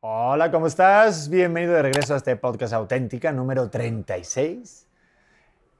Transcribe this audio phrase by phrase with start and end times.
[0.00, 1.28] Hola, ¿cómo estás?
[1.28, 4.86] Bienvenido de regreso a este podcast auténtica número 36.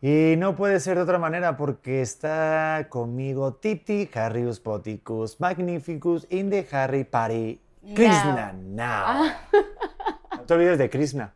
[0.02, 6.50] Y no puede ser de otra manera porque está conmigo Titi Harrius Poticus Magnificus in
[6.50, 7.60] the Harry Party
[7.94, 9.04] Krishna now.
[9.06, 9.40] Ah.
[10.36, 11.32] No te olvides de Krishna.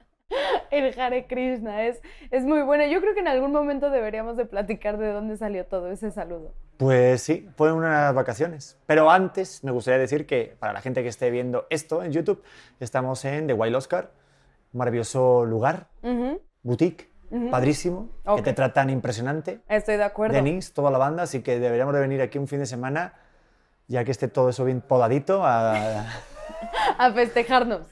[0.72, 2.00] El Hare Krishna es,
[2.30, 2.84] es muy bueno.
[2.86, 6.54] Yo creo que en algún momento deberíamos de platicar de dónde salió todo ese saludo.
[6.78, 8.78] Pues sí, fueron unas vacaciones.
[8.86, 12.42] Pero antes me gustaría decir que para la gente que esté viendo esto en YouTube,
[12.80, 14.10] estamos en The Wild Oscar,
[14.72, 15.88] maravilloso lugar,
[16.62, 17.50] boutique, Ujú.
[17.50, 19.60] padrísimo, que te tratan impresionante.
[19.68, 20.34] Estoy de acuerdo.
[20.34, 23.12] Denise, toda la banda, así que deberíamos de venir aquí un fin de semana,
[23.88, 26.06] ya que esté todo eso bien podadito, a,
[26.98, 27.86] A festejarnos.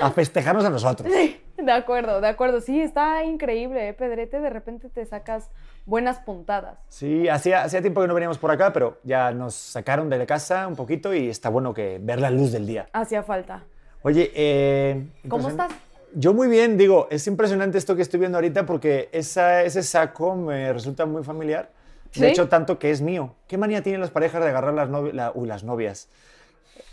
[0.00, 1.12] a festejarnos a nosotros.
[1.12, 2.60] Sí, de acuerdo, de acuerdo.
[2.60, 4.40] Sí, está increíble, ¿eh, Pedrete?
[4.40, 5.48] De repente te sacas
[5.86, 6.78] buenas puntadas.
[6.88, 10.26] Sí, hacía, hacía tiempo que no veníamos por acá, pero ya nos sacaron de la
[10.26, 12.86] casa un poquito y está bueno que ver la luz del día.
[12.92, 13.62] Hacía falta.
[14.02, 15.72] Oye, eh, ¿Cómo estás?
[16.14, 20.34] Yo muy bien, digo, es impresionante esto que estoy viendo ahorita porque esa, ese saco
[20.36, 21.70] me resulta muy familiar.
[22.10, 22.20] ¿Sí?
[22.20, 23.34] De hecho, tanto que es mío.
[23.46, 26.08] ¿Qué manía tienen las parejas de agarrar las, novi- la- uy, las novias?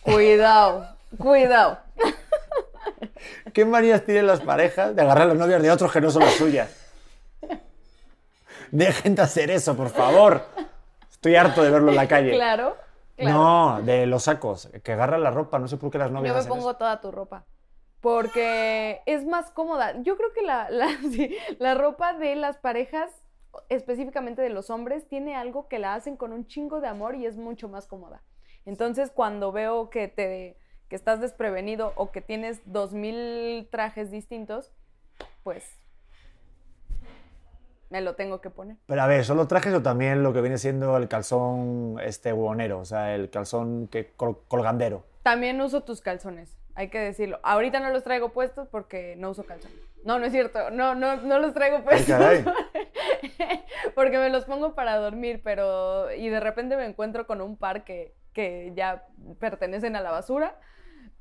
[0.01, 1.79] Cuidado, cuidado.
[3.53, 6.33] ¿Qué manías tienen las parejas de agarrar las novias de otros que no son las
[6.33, 6.75] suyas?
[8.71, 10.43] Dejen de hacer eso, por favor.
[11.11, 12.31] Estoy harto de verlo en la calle.
[12.31, 12.77] Claro,
[13.17, 13.37] claro.
[13.37, 16.33] No, de los sacos, que agarran la ropa, no sé por qué las novias Yo
[16.33, 16.77] me hacen pongo eso.
[16.77, 17.45] toda tu ropa.
[17.99, 20.01] Porque es más cómoda.
[20.03, 23.11] Yo creo que la, la, sí, la ropa de las parejas,
[23.67, 27.25] específicamente de los hombres, tiene algo que la hacen con un chingo de amor y
[27.25, 28.23] es mucho más cómoda.
[28.65, 30.57] Entonces, cuando veo que te
[30.89, 34.71] que estás desprevenido o que tienes dos mil trajes distintos,
[35.43, 35.63] pues
[37.89, 38.77] me lo tengo que poner.
[38.85, 42.79] Pero a ver, ¿solo trajes o también lo que viene siendo el calzón este huevonero?
[42.79, 45.05] O sea, el calzón que col- colgandero.
[45.23, 47.39] También uso tus calzones, hay que decirlo.
[47.43, 49.77] Ahorita no los traigo puestos porque no uso calzones.
[50.05, 50.69] No, no es cierto.
[50.69, 52.07] No, no, no los traigo puestos.
[52.07, 52.45] caray.
[53.95, 56.11] porque me los pongo para dormir, pero.
[56.13, 59.05] Y de repente me encuentro con un par que, que ya
[59.39, 60.57] pertenecen a la basura.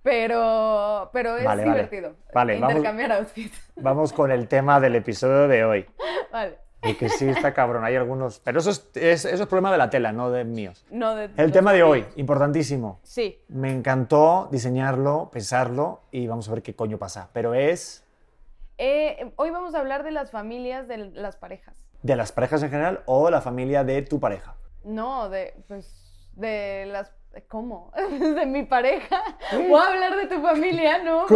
[0.08, 2.14] Pero, pero es Vale, divertido.
[2.32, 3.70] Vale, vamos- Intercambiar outfits.
[3.76, 5.86] Vamos con el tema del episodio de hoy.
[6.32, 6.56] Vale.
[6.82, 8.41] Y que sí está cabrón, hay algunos...
[8.41, 10.86] Pero eso es, es- eso es problema de la tela, no de míos.
[10.91, 13.00] No de El tema de hoy, importantísimo.
[13.02, 13.38] Sí.
[13.48, 17.28] Me encantó diseñarlo, pensarlo y vamos a ver qué coño pasa.
[17.34, 18.02] Pero es
[18.78, 21.75] Eh, hoy vamos a hablar de las familias de las parejas.
[22.02, 24.54] de las parejas en general o la familia de tu pareja.
[24.84, 27.12] No, de, pues, de las,
[27.48, 27.92] ¿cómo?
[28.20, 29.22] De mi pareja.
[29.50, 31.26] A hablar de tu familia, ¿no?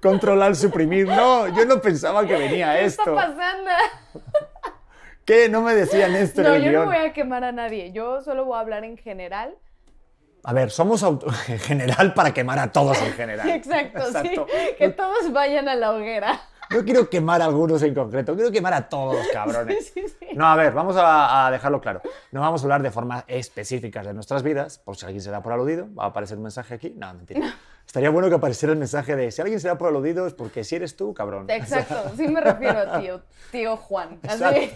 [0.00, 1.06] Controlar, suprimir.
[1.06, 3.02] No, yo no pensaba que venía ¿Qué esto.
[3.02, 3.70] está pasando?
[5.24, 5.48] ¿Qué?
[5.48, 7.92] No me decían esto No, en el yo no voy a quemar a nadie.
[7.92, 9.56] Yo solo voy a hablar en general.
[10.42, 11.02] A ver, somos
[11.48, 13.48] en general para quemar a todos en general.
[13.48, 14.46] Exacto, Exacto.
[14.50, 14.74] sí.
[14.78, 16.40] Que todos vayan a la hoguera.
[16.70, 19.90] No quiero quemar a algunos en concreto, quiero quemar a todos cabrones.
[19.92, 20.26] Sí, sí.
[20.34, 22.00] No, a ver, vamos a, a dejarlo claro.
[22.30, 25.42] No vamos a hablar de formas específicas de nuestras vidas, por si alguien se da
[25.42, 26.94] por aludido, va a aparecer un mensaje aquí.
[26.96, 27.54] No, mentira.
[27.84, 30.62] Estaría bueno que apareciera el mensaje de si alguien se da por aludido es porque
[30.62, 31.46] si eres tú, cabrón.
[31.50, 33.20] Exacto, sí me refiero a tío,
[33.50, 34.20] tío Juan.
[34.28, 34.70] Así.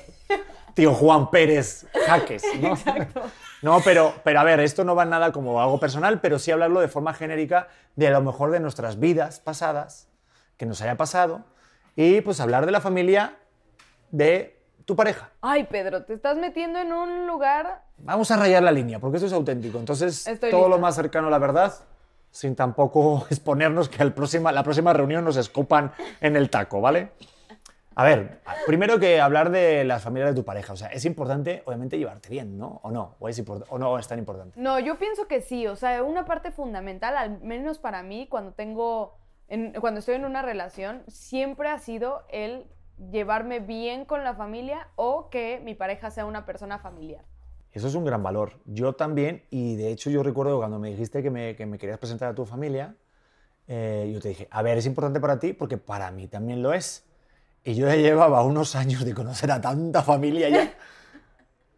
[0.75, 2.71] Tío Juan Pérez Jaques, ¿no?
[2.71, 3.23] Exacto.
[3.63, 6.51] No, pero, pero a ver, esto no va en nada como algo personal, pero sí
[6.51, 10.09] hablarlo de forma genérica de a lo mejor de nuestras vidas pasadas,
[10.57, 11.45] que nos haya pasado,
[11.97, 13.37] y pues hablar de la familia
[14.11, 15.31] de tu pareja.
[15.41, 17.83] Ay, Pedro, te estás metiendo en un lugar.
[17.99, 19.79] Vamos a rayar la línea, porque esto es auténtico.
[19.79, 21.73] Entonces, Estoy todo lo más cercano a la verdad,
[22.31, 27.11] sin tampoco exponernos que al próxima, la próxima reunión nos escupan en el taco, ¿vale?
[27.97, 30.73] A ver, primero que hablar de las familias de tu pareja.
[30.73, 32.81] O sea, es importante, obviamente, llevarte bien, ¿no?
[32.83, 33.15] ¿O no?
[33.21, 34.61] ¿O, es o no es tan importante?
[34.61, 35.69] No, yo pienso que sí.
[35.69, 39.17] O sea, una parte fundamental, al menos para mí, cuando tengo.
[39.49, 42.67] En- cuando estoy en una relación, siempre ha sido el
[43.11, 47.25] llevarme bien con la familia o que mi pareja sea una persona familiar.
[47.73, 48.61] Eso es un gran valor.
[48.67, 51.99] Yo también, y de hecho yo recuerdo cuando me dijiste que me, que me querías
[51.99, 52.95] presentar a tu familia,
[53.67, 56.73] eh, yo te dije, a ver, es importante para ti porque para mí también lo
[56.73, 57.05] es.
[57.65, 60.73] Y yo ya llevaba unos años de conocer a tanta familia ya.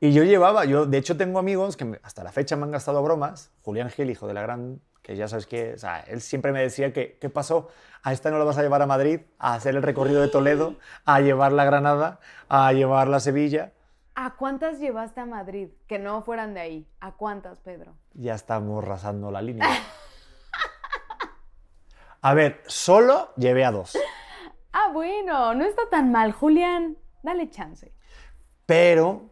[0.01, 3.03] Y yo llevaba, yo de hecho tengo amigos que hasta la fecha me han gastado
[3.03, 3.51] bromas.
[3.63, 6.61] Julián Gil, hijo de la gran, que ya sabes que, o sea, él siempre me
[6.61, 7.69] decía que, ¿qué pasó?
[8.03, 10.75] A esta no la vas a llevar a Madrid, a hacer el recorrido de Toledo,
[11.05, 12.19] a llevarla a Granada,
[12.49, 13.73] a llevarla a Sevilla.
[14.17, 16.89] ¿A cuántas llevaste a Madrid que no fueran de ahí?
[16.99, 17.95] ¿A cuántas, Pedro?
[18.15, 19.69] Ya estamos rasando la línea.
[22.21, 23.97] A ver, solo llevé a dos.
[24.79, 26.99] Ah, bueno, no está tan mal, Julián.
[27.23, 27.95] Dale chance.
[28.67, 29.31] Pero,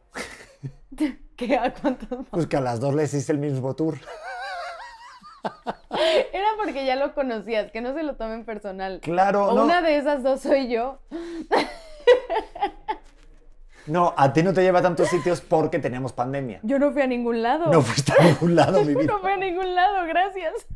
[1.37, 1.59] ¿Qué?
[1.59, 3.99] ¿A cuántos pues que a las dos les hice el mismo tour.
[6.32, 9.00] Era porque ya lo conocías, que no se lo tomen personal.
[9.02, 9.64] Claro, O no.
[9.64, 10.99] una de esas dos soy yo.
[13.87, 16.61] No, a ti no te lleva a tantos sitios porque teníamos pandemia.
[16.62, 17.67] Yo no fui a ningún lado.
[17.70, 19.12] No fuiste a ningún lado, mi vida.
[19.12, 20.67] No fui a ningún lado, gracias.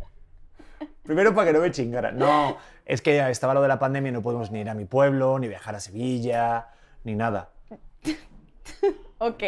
[1.05, 2.13] Primero para que no me chingara.
[2.13, 4.85] No, es que estaba lo de la pandemia y no podemos ni ir a mi
[4.85, 6.69] pueblo, ni viajar a Sevilla,
[7.05, 7.51] ni nada.
[9.21, 9.43] Ok.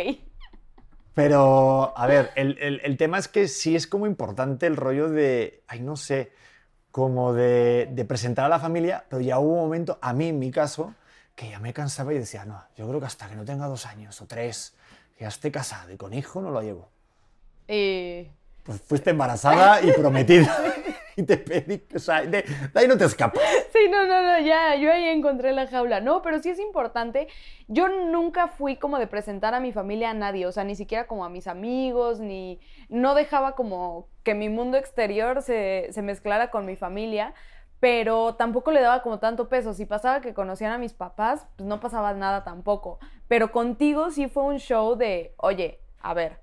[1.14, 5.08] Pero, a ver, el, el- el tema es que sí es como importante el rollo
[5.08, 6.32] de, ay, no sé,
[6.92, 10.38] como de, de presentar a la familia, pero ya hubo un momento, a mí en
[10.38, 10.94] mi caso,
[11.34, 13.86] que ya me cansaba y decía, no, yo creo que hasta que no tenga dos
[13.86, 14.74] años o tres,
[15.16, 16.88] que ya esté casado y con hijo, no lo llevo.
[17.68, 18.30] Eh,
[18.64, 20.56] Pues fuiste embarazada y prometida.
[21.20, 22.24] y te pedí, o sea,
[22.74, 23.42] ahí no te escapas.
[23.72, 26.00] Sí, no, no, no, ya, yo ahí encontré la jaula.
[26.00, 27.28] No, pero sí es importante.
[27.68, 31.06] Yo nunca fui como de presentar a mi familia a nadie, o sea, ni siquiera
[31.06, 36.50] como a mis amigos, ni no dejaba como que mi mundo exterior se, se mezclara
[36.50, 37.32] con mi familia,
[37.78, 39.72] pero tampoco le daba como tanto peso.
[39.72, 42.98] Si pasaba que conocían a mis papás, pues no pasaba nada tampoco.
[43.28, 46.40] Pero contigo sí fue un show de, oye, a ver,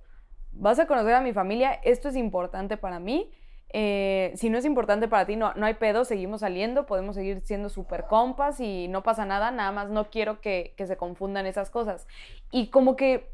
[0.54, 3.32] vas a conocer a mi familia, esto es importante para mí.
[3.70, 7.42] Eh, si no es importante para ti, no, no hay pedo, seguimos saliendo, podemos seguir
[7.44, 11.46] siendo súper compas y no pasa nada, nada más no quiero que, que se confundan
[11.46, 12.08] esas cosas.
[12.52, 13.28] Y como que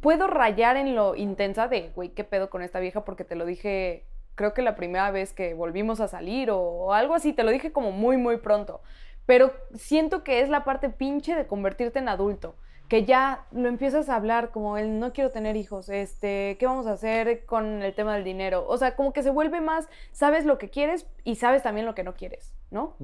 [0.00, 3.04] puedo rayar en lo intensa de, güey, ¿qué pedo con esta vieja?
[3.04, 4.04] Porque te lo dije,
[4.34, 7.50] creo que la primera vez que volvimos a salir o, o algo así, te lo
[7.50, 8.80] dije como muy, muy pronto.
[9.26, 12.56] Pero siento que es la parte pinche de convertirte en adulto
[12.88, 16.86] que ya lo empiezas a hablar como el no quiero tener hijos, este, ¿qué vamos
[16.86, 18.64] a hacer con el tema del dinero?
[18.68, 21.94] O sea, como que se vuelve más, sabes lo que quieres y sabes también lo
[21.94, 22.94] que no quieres, ¿no?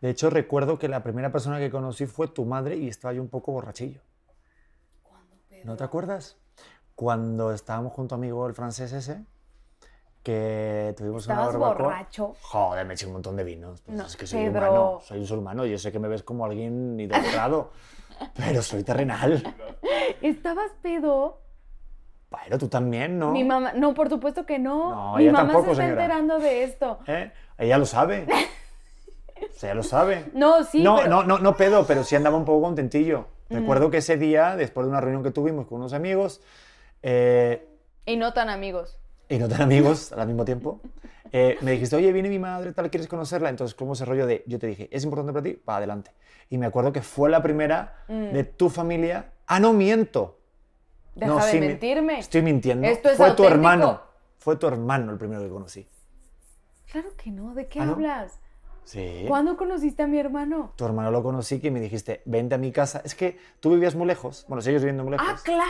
[0.00, 3.22] De hecho, recuerdo que la primera persona que conocí fue tu madre y estaba yo
[3.22, 4.00] un poco borrachillo.
[5.64, 6.36] ¿No te acuerdas?
[6.94, 9.24] Cuando estábamos junto a amigo el francés ese,
[10.22, 11.68] que tuvimos una barbacoa.
[11.74, 12.34] borracho.
[12.42, 13.80] Joder, me eché un montón de vinos.
[13.82, 14.58] Pues No, es que soy Pedro.
[14.58, 15.66] humano, soy un ser humano.
[15.66, 17.70] Yo sé que me ves como alguien idolatrado,
[18.36, 19.42] pero soy terrenal.
[20.22, 21.40] ¿Estabas pedo?
[22.44, 23.32] Pero tú también, ¿no?
[23.32, 24.90] Mi mamá, no, por supuesto que no.
[25.12, 26.02] No, Mi mamá tampoco, se está señora.
[26.04, 26.98] enterando de esto.
[27.06, 27.32] ¿Eh?
[27.58, 28.26] Ella lo sabe.
[28.28, 30.24] O sea, ella lo sabe.
[30.34, 33.26] No, sí, no, pero- no, no, no pedo, pero sí andaba un poco contentillo.
[33.48, 33.54] Mm.
[33.56, 36.40] Recuerdo que ese día, después de una reunión que tuvimos con unos amigos,
[37.02, 37.66] eh,
[38.04, 38.98] Y no tan amigos.
[39.28, 40.80] y no tan amigos al mismo tiempo,
[41.38, 43.48] eh, me dijiste, oye, viene mi madre, tal, ¿quieres conocerla?
[43.50, 45.52] Entonces, ¿cómo ese rollo de, yo te dije, ¿es importante para ti?
[45.52, 46.12] Para adelante.
[46.48, 48.32] Y me acuerdo que fue la primera Mm.
[48.32, 49.32] de tu familia.
[49.46, 50.38] Ah, no, miento.
[51.14, 52.18] Deja No, de sí, mentirme.
[52.18, 52.86] Estoy mintiendo.
[52.86, 54.00] Esto es fue tu hermano.
[54.38, 55.88] Fue tu hermano el primero que conocí.
[56.90, 57.92] Claro que no, ¿de qué ¿Ah, no?
[57.94, 58.38] hablas?
[58.84, 59.24] Sí.
[59.26, 60.72] ¿Cuándo conociste a mi hermano?
[60.76, 63.02] Tu hermano lo conocí que me dijiste, vente a mi casa.
[63.04, 64.44] Es que tú vivías muy lejos.
[64.48, 65.26] Bueno, sigues viviendo muy lejos.
[65.28, 65.66] ¡Ah, claro!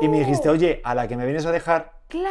[0.00, 2.30] Y me dijiste, oye, a la que me vienes a dejar, ¡Claro!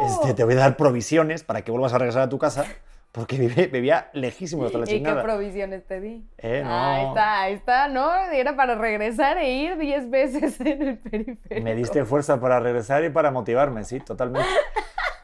[0.00, 2.64] Este, te voy a dar provisiones para que vuelvas a regresar a tu casa,
[3.12, 3.36] porque
[3.72, 5.22] vivía lejísimo hasta la ¿Y qué chingada.
[5.22, 6.24] provisiones te di?
[6.38, 6.70] Eh, no.
[6.70, 8.14] Ah, ahí está, ahí está, ¿no?
[8.32, 11.64] Era para regresar e ir 10 veces en el periférico.
[11.64, 14.48] Me diste fuerza para regresar y para motivarme, sí, totalmente.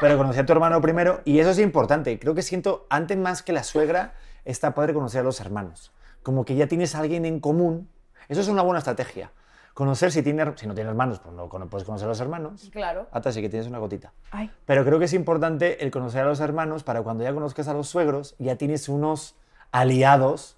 [0.00, 2.18] Pero conocí a tu hermano primero y eso es importante.
[2.18, 5.92] Creo que siento, antes más que la suegra, está padre conocer a los hermanos.
[6.22, 7.88] Como que ya tienes a alguien en común.
[8.28, 9.30] Eso es una buena estrategia.
[9.74, 12.70] Conocer si, tiene, si no tienes hermanos, pues no puedes conocer a los hermanos.
[12.72, 13.08] Claro.
[13.10, 14.12] Hasta sí que tienes una gotita.
[14.30, 17.66] Ay, Pero creo que es importante el conocer a los hermanos para cuando ya conozcas
[17.66, 19.34] a los suegros, ya tienes unos
[19.72, 20.56] aliados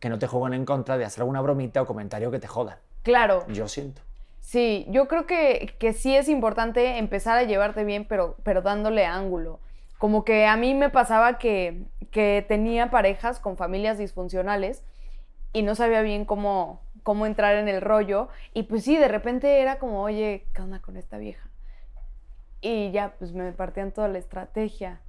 [0.00, 2.78] que no te juegan en contra de hacer alguna bromita o comentario que te jodan.
[3.02, 3.46] claro.
[3.48, 4.00] Yo siento.
[4.40, 9.06] Sí, yo creo que, que sí es importante empezar a llevarte bien, pero, pero dándole
[9.06, 9.60] ángulo.
[9.98, 14.82] Como que a mí me pasaba que, que tenía parejas con familias disfuncionales
[15.52, 18.28] y no sabía bien cómo, cómo entrar en el rollo.
[18.54, 21.48] Y pues sí, de repente era como, oye, ¿qué onda con esta vieja?
[22.60, 25.00] Y ya, pues me partían toda la estrategia.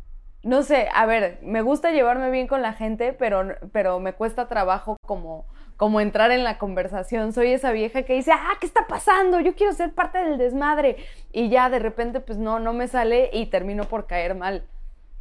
[0.41, 4.49] No sé, a ver, me gusta llevarme bien con la gente, pero, pero me cuesta
[4.49, 5.45] trabajo como,
[5.77, 7.31] como entrar en la conversación.
[7.31, 9.39] Soy esa vieja que dice, ah, ¿qué está pasando?
[9.39, 10.97] Yo quiero ser parte del desmadre.
[11.31, 14.67] Y ya de repente, pues no, no me sale y termino por caer mal.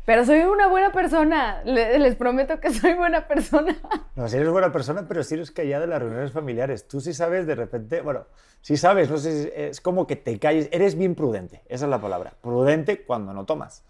[0.04, 1.62] Pero soy una buena persona.
[1.64, 3.76] Le- les prometo que soy buena persona.
[4.16, 6.88] No, si eres buena persona, pero si eres callada en las reuniones familiares.
[6.88, 8.24] Tú sí sabes de repente, bueno,
[8.60, 10.68] sí sabes, no sé, si- es como que te calles.
[10.72, 12.32] Eres bien prudente, esa es la palabra.
[12.42, 13.84] Prudente cuando no tomas.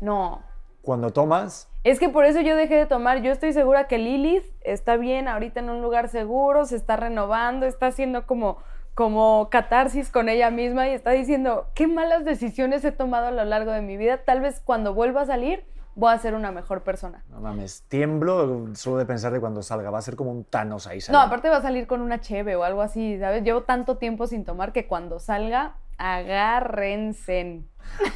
[0.00, 0.42] No,
[0.82, 3.22] Cuando tomas, Es que por eso yo dejé de tomar.
[3.22, 7.64] Yo estoy segura que Lilith está bien ahorita en un lugar seguro, se está renovando,
[7.64, 8.58] está haciendo como,
[8.94, 13.44] como catarsis con ella misma y está diciendo, qué malas decisiones he tomado a lo
[13.44, 14.18] largo de mi vida.
[14.24, 15.64] Tal vez cuando vuelva a salir
[15.96, 17.24] voy a ser una mejor persona.
[17.28, 19.90] no mames, tiemblo solo de pensar de cuando salga.
[19.90, 20.98] Va a ser como un Thanos ahí.
[20.98, 21.26] No, saliendo.
[21.26, 23.42] aparte va a salir con una cheve o algo así, ¿sabes?
[23.42, 27.62] Llevo tanto tiempo sin tomar que cuando salga, agárrense.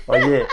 [0.07, 0.47] Oye,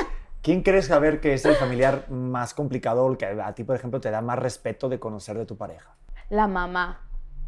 [0.45, 3.75] ¿Quién crees, a ver, que es el familiar más complicado, el que a ti, por
[3.75, 5.95] ejemplo, te da más respeto de conocer de tu pareja?
[6.29, 7.04] La mamá.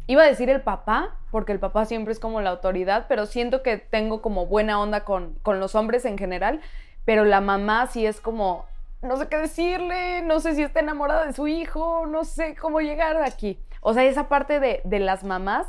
[0.08, 3.62] Iba a decir el papá, porque el papá siempre es como la autoridad, pero siento
[3.62, 6.62] que tengo como buena onda con, con los hombres en general,
[7.06, 8.66] pero la mamá sí es como,
[9.02, 12.80] no sé qué decirle, no sé si está enamorada de su hijo, no sé cómo
[12.80, 13.60] llegar aquí.
[13.82, 15.68] O sea, esa parte de, de las mamás.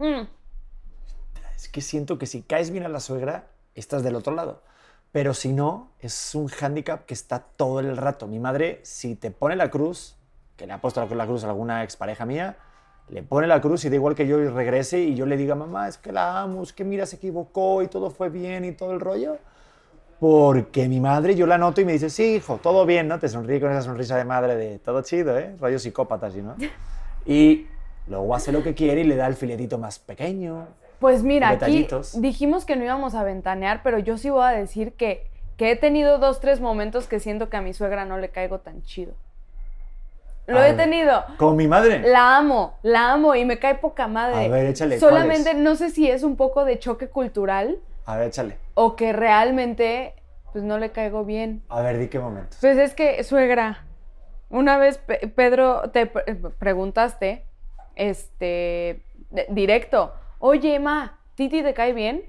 [0.00, 0.22] mm,
[1.56, 4.62] Es que siento que si caes bien a la suegra, estás del otro lado.
[5.12, 8.26] Pero si no, es un hándicap que está todo el rato.
[8.26, 10.16] Mi madre, si te pone la cruz,
[10.56, 12.56] que le ha puesto la cruz a alguna expareja mía,
[13.08, 15.88] le pone la cruz y da igual que yo regrese y yo le diga, mamá,
[15.88, 18.92] es que la amo, es que mira, se equivocó y todo fue bien y todo
[18.92, 19.38] el rollo.
[20.18, 23.18] Porque mi madre, yo la noto y me dice, sí, hijo, todo bien, ¿no?
[23.18, 25.56] Te sonríe con esa sonrisa de madre de todo chido, ¿eh?
[25.60, 26.54] Rollo psicópata, así, ¿no?
[27.26, 27.66] Y
[28.08, 30.66] luego hace lo que quiere y le da el filetito más pequeño.
[30.98, 34.92] Pues mira, aquí dijimos que no íbamos a ventanear, pero yo sí voy a decir
[34.92, 38.30] que, que he tenido dos, tres momentos que siento que a mi suegra no le
[38.30, 39.14] caigo tan chido.
[40.46, 41.24] Lo A he ver, tenido.
[41.38, 42.00] Con mi madre.
[42.00, 44.44] La amo, la amo y me cae poca madre.
[44.44, 48.28] A ver, échale, Solamente no sé si es un poco de choque cultural A ver,
[48.28, 48.58] échale.
[48.74, 50.14] o que realmente
[50.52, 51.62] pues no le caigo bien.
[51.68, 52.56] A ver, di qué momento.
[52.60, 53.84] Pues es que, suegra,
[54.50, 57.46] una vez Pe- Pedro te pre- preguntaste,
[57.94, 59.02] este,
[59.48, 62.22] directo, oye, ma, ¿Titi te cae bien?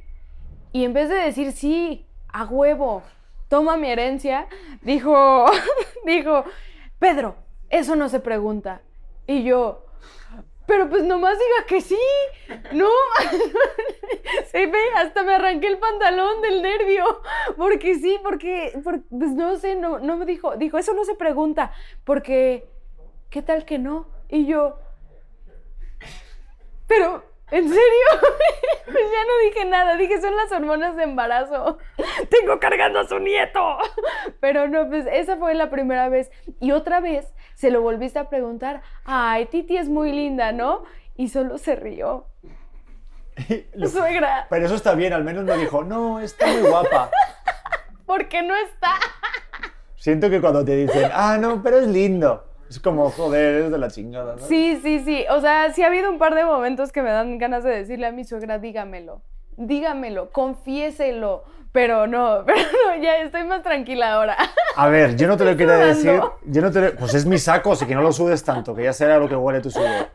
[0.72, 3.03] Y en vez de decir sí, a huevo,
[3.50, 4.48] toma mi herencia,
[4.82, 5.46] dijo,
[6.05, 6.46] dijo,
[7.00, 7.36] Pedro,
[7.73, 8.81] eso no se pregunta.
[9.27, 9.85] Y yo,
[10.65, 11.99] pero pues nomás diga que sí,
[12.71, 12.87] ¿no?
[14.51, 17.03] Se hasta me arranqué el pantalón del nervio.
[17.57, 21.15] Porque sí, porque, por- pues no sé, no, no me dijo, dijo, eso no se
[21.15, 21.71] pregunta,
[22.03, 22.69] porque,
[23.29, 24.07] ¿qué tal que no?
[24.29, 24.77] Y yo,
[26.87, 28.07] pero, ¿en serio?
[28.85, 31.77] pues ya no dije nada, dije, son las hormonas de embarazo.
[32.29, 33.59] Tengo cargando a su nieto.
[34.39, 36.31] Pero no, pues esa fue la primera vez.
[36.59, 40.83] Y otra vez se lo volviste a preguntar, ay, Titi es muy linda, ¿no?
[41.15, 42.25] Y solo se rió.
[43.74, 47.10] Lo- Suegra, Pero eso está bien, al menos me dijo, no, está muy guapa.
[48.05, 48.93] porque no está.
[49.95, 52.45] Siento que cuando te dicen, ah, no, pero es lindo.
[52.69, 54.41] Es como, joder, es de la chingada, ¿no?
[54.41, 55.25] Sí, sí, sí.
[55.29, 58.07] O sea, sí ha habido un par de momentos que me dan ganas de decirle
[58.07, 59.22] a mi suegra, dígamelo,
[59.57, 61.43] dígamelo, confiéselo.
[61.72, 64.38] Pero no, pero no, ya estoy más tranquila ahora.
[64.75, 66.22] A ver, yo no te lo quería decir.
[66.45, 68.83] Yo no te lo- Pues es mi saco, así que no lo sudes tanto, que
[68.83, 70.07] ya será lo que huele tu sudor.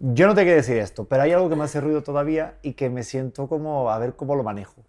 [0.00, 2.74] Yo no te quiero decir esto, pero hay algo que me hace ruido todavía y
[2.74, 4.82] que me siento como a ver cómo lo manejo.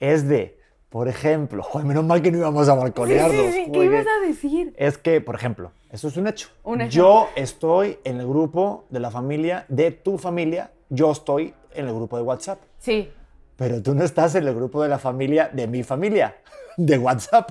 [0.00, 3.36] Es de, por ejemplo, joder, menos mal que no íbamos a balconearnos.
[3.36, 4.74] sí, sí, ¿Qué ibas a decir?
[4.76, 6.48] Es que, por ejemplo, eso es un hecho.
[6.64, 6.88] Un.
[6.88, 11.94] Yo estoy en el grupo de la familia, de tu familia, yo estoy en el
[11.94, 12.60] grupo de WhatsApp.
[12.78, 13.12] Sí.
[13.56, 16.36] Pero tú no estás en el grupo de la familia de mi familia,
[16.76, 17.50] de WhatsApp.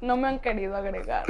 [0.00, 1.24] No me han querido agregar.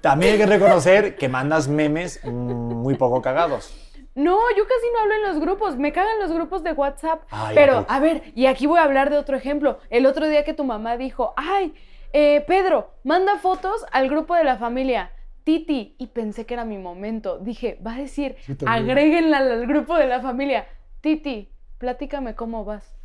[0.00, 3.74] También hay que reconocer que mandas memes muy poco cagados.
[4.14, 7.24] No, yo casi no hablo en los grupos, me cagan los grupos de WhatsApp.
[7.30, 9.78] Ay, Pero, a ver, y aquí voy a hablar de otro ejemplo.
[9.90, 11.74] El otro día que tu mamá dijo, ay,
[12.14, 15.10] eh, Pedro, manda fotos al grupo de la familia.
[15.46, 17.38] Titi, y pensé que era mi momento.
[17.38, 18.68] Dije, va a decir, también.
[18.68, 20.66] agréguenla al grupo de la familia.
[21.00, 22.96] Titi, platícame cómo vas.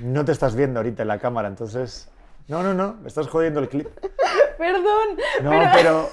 [0.00, 2.10] No te estás viendo ahorita en la cámara, entonces...
[2.48, 3.86] No, no, no, me estás jodiendo el clip.
[4.58, 5.70] Perdón, No, pero...
[5.72, 6.08] pero...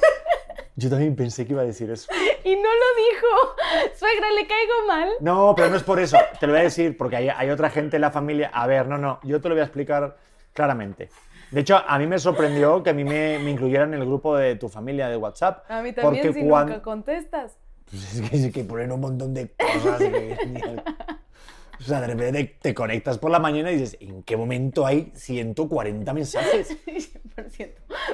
[0.75, 2.07] Yo también pensé que iba a decir eso.
[2.43, 3.95] Y no lo dijo.
[3.97, 5.09] Suegra, ¿le caigo mal?
[5.19, 6.15] No, pero no es por eso.
[6.39, 8.51] Te lo voy a decir porque hay, hay otra gente en la familia.
[8.53, 10.15] A ver, no, no, yo te lo voy a explicar
[10.53, 11.09] claramente.
[11.51, 14.35] De hecho, a mí me sorprendió que a mí me, me incluyeran en el grupo
[14.35, 15.69] de tu familia de WhatsApp.
[15.69, 17.57] A mí también, porque si cuan- nunca contestas.
[17.89, 19.99] Pues es que, es que ponen un montón de cosas.
[19.99, 20.37] que-
[21.79, 25.11] o sea, de repente te conectas por la mañana y dices, ¿en qué momento hay
[25.13, 26.75] 140 mensajes?
[26.87, 27.69] 100%.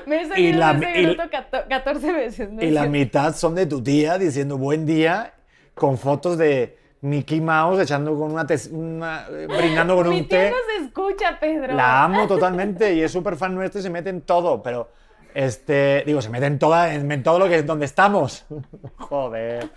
[0.07, 2.51] Me he Y la- y- grupo cato- 14 veces.
[2.51, 5.33] ¿no Y la mitad son de tu tía diciendo buen día
[5.73, 10.27] con fotos de Mickey Mouse echando con una, tes- una- eh, brindando con Mi un
[10.27, 10.49] té.
[10.51, 11.73] no se escucha, Pedro.
[11.73, 14.89] La amo totalmente y es súper fan nuestro y se mete en todo, pero
[15.33, 18.45] este, digo, se mete en, toda, en, en todo lo que es donde estamos.
[18.97, 19.69] Joder.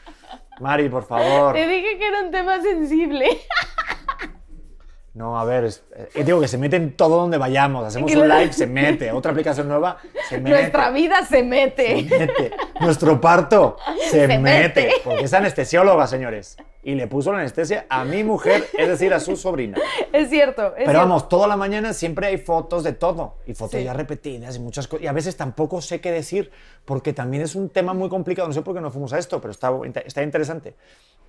[0.60, 1.52] Mari, por favor.
[1.54, 3.26] Te dije que era un tema sensible.
[5.14, 7.84] No, a ver, es- eh, digo que se mete en todo donde vayamos.
[7.86, 9.12] Hacemos un live, se mete.
[9.12, 10.56] Otra aplicación nueva, se mete.
[10.58, 12.08] Nuestra vida se mete.
[12.08, 12.50] Se mete.
[12.80, 13.76] Nuestro parto
[14.10, 14.38] se, Se mete.
[14.40, 14.90] mete.
[15.04, 16.56] Porque es anestesióloga, señores.
[16.82, 19.78] Y le puso la anestesia a mi mujer, es decir, a su sobrina.
[20.12, 20.66] Es cierto.
[20.66, 20.98] Es Pero cierto.
[21.00, 23.36] vamos, toda la mañana siempre hay fotos de todo.
[23.46, 23.84] Y fotos Sí.
[23.84, 25.04] ya repetidas y muchas cosas.
[25.04, 26.50] Y a veces tampoco sé qué decir,
[26.84, 28.48] porque también es un tema muy complicado.
[28.48, 29.70] No sé por qué no fuimos a esto, pero está,
[30.04, 30.74] está interesante.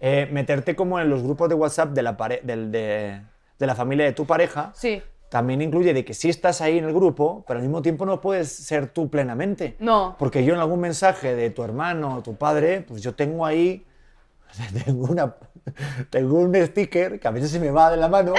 [0.01, 3.21] Eh, meterte como en los grupos de WhatsApp de, la pare- del, de,
[3.59, 5.01] de la familia de tu pareja, Sí.
[5.29, 8.21] también incluye de que sí estás ahí en el grupo, pero al mismo tiempo no
[8.21, 9.75] puedes ser tú plenamente.
[9.79, 10.15] No.
[10.19, 13.85] Porque yo en algún mensaje de tu hermano o tu padre, pues yo tengo ahí,
[14.85, 15.35] tengo, una,
[16.09, 18.33] tengo un sticker que a veces se me va de la mano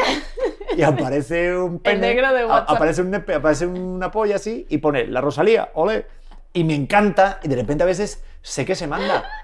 [0.77, 1.99] y aparece un pene.
[2.01, 2.71] negro de WhatsApp.
[2.77, 6.07] Aparece, un, aparece una polla así y pone la Rosalía, ole.
[6.53, 9.25] Y me encanta y de repente a veces sé que se manda.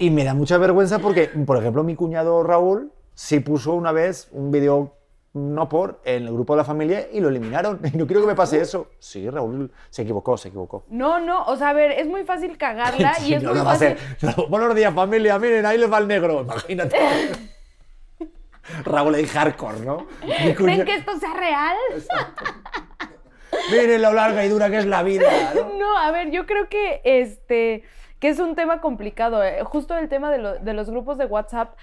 [0.00, 2.90] Y me da mucha vergüenza porque, por ejemplo, mi cuñado Raúl
[3.22, 4.94] sí puso una vez un vídeo
[5.34, 7.78] no por en el grupo de la familia y lo eliminaron.
[7.92, 8.88] Y no quiero que me pase eso.
[8.98, 10.84] Sí, Raúl se equivocó, se equivocó.
[10.88, 13.64] No, no, o sea, a ver, es muy fácil cagarla y es no, muy no
[13.66, 13.98] va a fácil.
[14.18, 14.34] ser.
[14.48, 15.38] Buenos días, familia.
[15.38, 16.40] Miren, ahí les va el negro.
[16.40, 16.96] Imagínate.
[18.84, 20.06] Raúl en hardcore, ¿no?
[20.56, 21.76] ¿Creen que esto sea real?
[23.70, 25.28] Miren lo larga y dura que es la vida.
[25.54, 25.74] ¿no?
[25.78, 27.84] No, a ver, yo creo que este
[28.18, 31.24] que es un tema complicado, eh, justo el tema de, lo- de los grupos de
[31.24, 31.74] WhatsApp,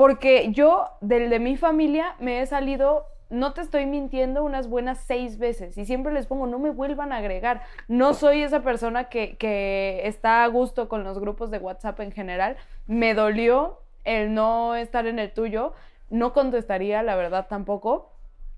[0.00, 4.96] porque yo del de mi familia me he salido, no te estoy mintiendo, unas buenas
[5.00, 7.60] seis veces y siempre les pongo, no me vuelvan a agregar.
[7.86, 12.12] No soy esa persona que, que está a gusto con los grupos de WhatsApp en
[12.12, 12.56] general.
[12.86, 15.74] Me dolió el no estar en el tuyo,
[16.08, 18.10] no contestaría, la verdad tampoco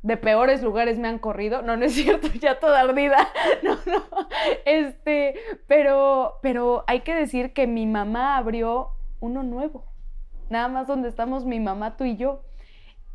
[0.02, 1.60] de peores lugares me han corrido.
[1.62, 3.18] No, no es cierto, ya toda ardida.
[3.64, 4.28] No, no.
[4.64, 5.34] Este,
[5.66, 9.91] pero, pero hay que decir que mi mamá abrió uno nuevo.
[10.52, 12.42] Nada más donde estamos mi mamá, tú y yo.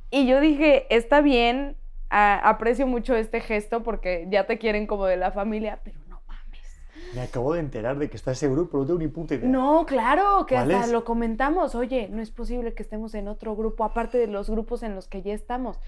[0.09, 1.77] Y yo dije, está bien,
[2.09, 6.21] a- aprecio mucho este gesto porque ya te quieren como de la familia, pero no
[6.27, 6.81] mames.
[7.15, 9.47] Me acabo de enterar de que está ese grupo, no tengo ni puta idea.
[9.49, 10.91] No, claro, que ¿Cuál hasta es?
[10.91, 11.75] lo comentamos.
[11.75, 15.07] Oye, no es posible que estemos en otro grupo, aparte de los grupos en los
[15.07, 15.79] que ya estamos.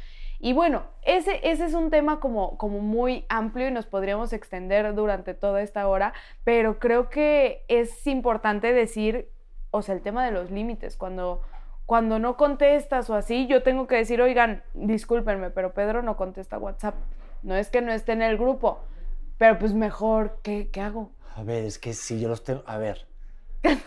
[0.41, 4.93] Y bueno, ese, ese es un tema como, como muy amplio y nos podríamos extender
[4.95, 6.13] durante toda esta hora,
[6.45, 9.29] pero creo que es importante decir,
[9.71, 11.41] o sea, el tema de los límites, cuando,
[11.85, 16.57] cuando no contestas o así, yo tengo que decir, oigan, discúlpenme, pero Pedro no contesta
[16.57, 16.95] WhatsApp.
[17.43, 18.79] No es que no esté en el grupo,
[19.37, 21.11] pero pues mejor, ¿qué, qué hago?
[21.35, 22.63] A ver, es que si yo los tengo.
[22.65, 23.07] A ver.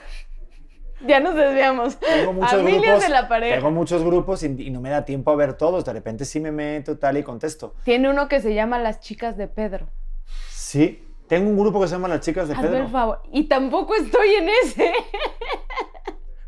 [1.04, 1.96] Ya nos desviamos.
[1.98, 3.02] Tengo muchos Familias grupos.
[3.02, 3.56] de la pareja.
[3.56, 5.84] Tengo muchos grupos y, y no me da tiempo a ver todos.
[5.84, 7.74] De repente sí me meto tal y contesto.
[7.84, 9.88] Tiene uno que se llama Las Chicas de Pedro.
[10.50, 11.04] Sí.
[11.26, 12.84] Tengo un grupo que se llama Las Chicas de Hazme Pedro.
[12.84, 13.22] el favor.
[13.32, 14.92] Y tampoco estoy en ese.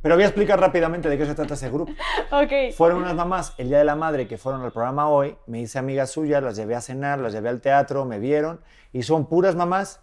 [0.05, 1.91] Pero voy a explicar rápidamente de qué se trata ese grupo.
[2.31, 2.75] ok.
[2.77, 5.79] Fueron unas mamás el día de la madre que fueron al programa hoy, me hice
[5.79, 8.61] amigas suyas, las llevé a cenar, las llevé al teatro, me vieron
[8.93, 10.01] y son puras mamás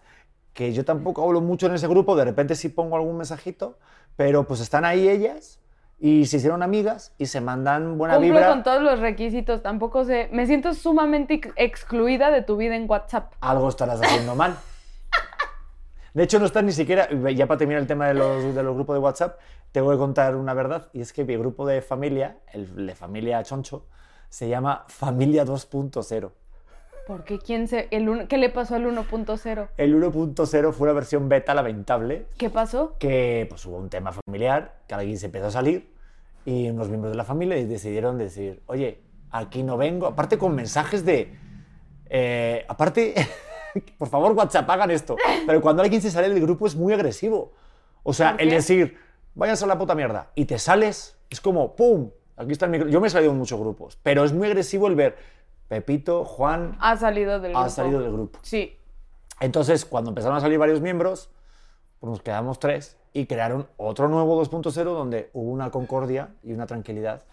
[0.54, 3.78] que yo tampoco hablo mucho en ese grupo, de repente sí pongo algún mensajito,
[4.16, 5.60] pero pues están ahí ellas
[6.00, 8.50] y se hicieron amigas y se mandan buena Cumplo vibra.
[8.50, 9.62] con todos los requisitos.
[9.62, 10.30] Tampoco sé.
[10.32, 13.34] Me siento sumamente ex- excluida de tu vida en WhatsApp.
[13.40, 14.56] Algo estarás haciendo mal.
[16.14, 18.76] De hecho, no están ni siquiera, ya para terminar el tema de los, de los
[18.76, 19.40] grupos de WhatsApp,
[19.72, 22.96] te voy a contar una verdad, y es que mi grupo de familia, el de
[22.96, 23.86] familia Choncho,
[24.30, 26.32] se llama Familia 2.0.
[27.08, 27.40] ¿Por qué?
[27.40, 29.70] ¿Quién se, el uno- ¿Qué le pasó al 1.0?
[29.78, 32.96] El 1.0 fue una versión beta lamentable, ¿Qué pasó?
[33.00, 35.92] que pues hubo un tema familiar, que alguien se empezó a salir,
[36.46, 39.00] y unos miembros de la familia decidieron decir, oye,
[39.32, 41.34] aquí no vengo, aparte con mensajes de,
[42.10, 43.14] eh, aparte,
[43.98, 47.54] por favor WhatsApp, hagan esto, pero cuando alguien se sale del grupo es muy agresivo.
[48.04, 48.98] O sea, ¿Por el decir,
[49.36, 52.10] váyanse a la puta mierda, y te sales, es como, ¡pum!
[52.36, 52.88] Aquí está el micro.
[52.88, 55.18] Yo me he salido en muchos grupos, pero es muy agresivo el ver,
[55.68, 57.66] Pepito, Juan, Ha salido del grupo.
[57.66, 58.40] ha salido del grupo.
[58.42, 58.78] Sí.
[59.40, 61.30] Entonces, cuando empezaron a salir varios miembros,
[62.00, 66.66] pues nos quedamos tres y crearon otro nuevo 2.0 donde hubo una concordia y una
[66.66, 67.24] tranquilidad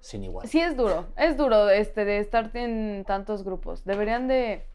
[0.00, 0.48] sin igual.
[0.48, 3.84] Sí es duro, es duro este de estar en tantos grupos.
[3.84, 4.66] Deberían de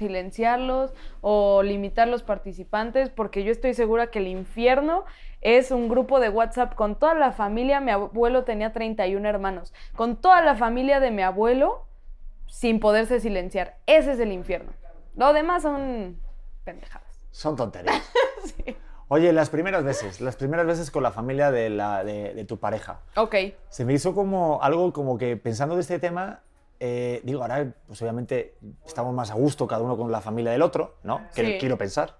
[0.00, 5.04] silenciarlos o limitar los participantes porque yo estoy segura que el infierno
[5.42, 7.80] es un grupo de WhatsApp con toda la familia.
[7.80, 9.72] Mi abuelo tenía 31 hermanos.
[9.94, 11.84] Con toda la familia de mi abuelo
[12.46, 13.76] sin poderse silenciar.
[13.86, 14.72] Ese es el infierno.
[15.16, 16.18] Lo demás son
[16.64, 17.08] pendejadas.
[17.30, 18.02] Son tonterías.
[19.08, 22.58] Oye, las primeras veces, las primeras veces con la familia de, la, de, de tu
[22.58, 23.34] pareja, Ok.
[23.68, 26.40] se me hizo como algo como que pensando de este tema,
[26.80, 30.62] eh, digo, ahora pues obviamente estamos más a gusto cada uno con la familia del
[30.62, 31.28] otro, ¿no?
[31.34, 31.56] Que Sí.
[31.60, 32.16] quiero pensar.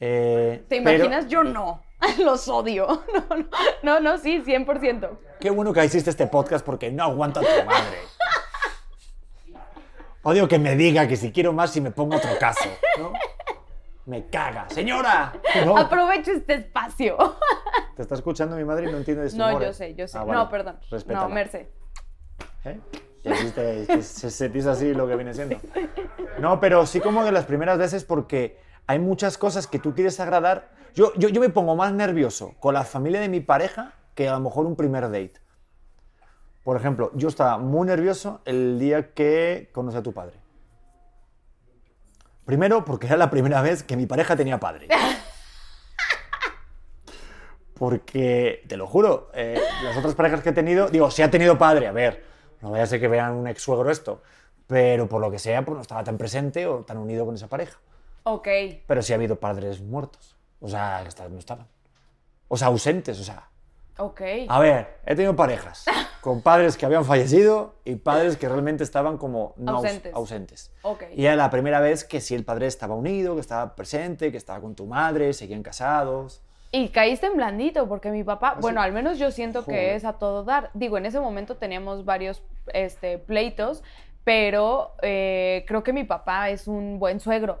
[0.00, 1.28] Eh, ¿Te pero imaginas?
[1.28, 1.82] Yo no.
[2.18, 3.04] Los odio.
[3.14, 3.46] No, no,
[3.82, 5.10] no, no sí, 100%.
[5.40, 7.98] Qué bueno que hiciste este podcast porque no aguanto a tu madre.
[10.24, 13.12] Odio que me diga que si quiero más si me pongo otro caso, ¿no?
[14.06, 14.68] Me caga.
[14.68, 15.32] ¡Señora!
[15.64, 17.16] No, Aprovecho este espacio.
[17.96, 19.74] te está escuchando mi madre y no entiende de su No, humor, yo ¿eh?
[19.74, 20.18] sé, yo sé.
[20.18, 20.38] Ah, vale.
[20.40, 20.78] No, perdón.
[20.90, 21.28] Respétala.
[21.28, 21.70] No, Merce.
[22.64, 22.80] ¿Eh?
[23.22, 25.58] Se así lo que viene siendo.
[26.40, 30.18] No, pero sí como de las primeras veces porque hay muchas cosas que tú quieres
[30.20, 30.70] agradar.
[30.94, 34.32] Yo, yo, yo me pongo más nervioso con la familia de mi pareja que a
[34.32, 35.34] lo mejor un primer date.
[36.64, 40.38] Por ejemplo, yo estaba muy nervioso el día que conocí a tu padre.
[42.44, 44.88] Primero, porque era la primera vez que mi pareja tenía padre.
[47.74, 51.58] Porque, te lo juro, eh, las otras parejas que he tenido, digo, si ha tenido
[51.58, 52.31] padre, a ver,
[52.62, 54.22] no vaya a ser que vean un ex suegro esto,
[54.66, 57.48] pero por lo que sea, pues no estaba tan presente o tan unido con esa
[57.48, 57.78] pareja.
[58.24, 58.48] Ok.
[58.86, 60.36] Pero sí ha habido padres muertos.
[60.60, 61.66] O sea, que no estaban.
[62.48, 63.48] O sea, ausentes, o sea.
[63.98, 64.22] Ok.
[64.48, 65.84] A ver, he tenido parejas
[66.22, 70.14] con padres que habían fallecido y padres que realmente estaban como no aus- Ausentes.
[70.14, 70.72] ausentes.
[70.82, 71.02] Ok.
[71.14, 74.38] Y era la primera vez que sí el padre estaba unido, que estaba presente, que
[74.38, 76.42] estaba con tu madre, seguían casados.
[76.74, 79.94] Y caíste en blandito, porque mi papá, bueno, al menos yo siento que Joder.
[79.96, 80.70] es a todo dar.
[80.72, 83.82] Digo, en ese momento teníamos varios este, pleitos,
[84.24, 87.60] pero eh, creo que mi papá es un buen suegro,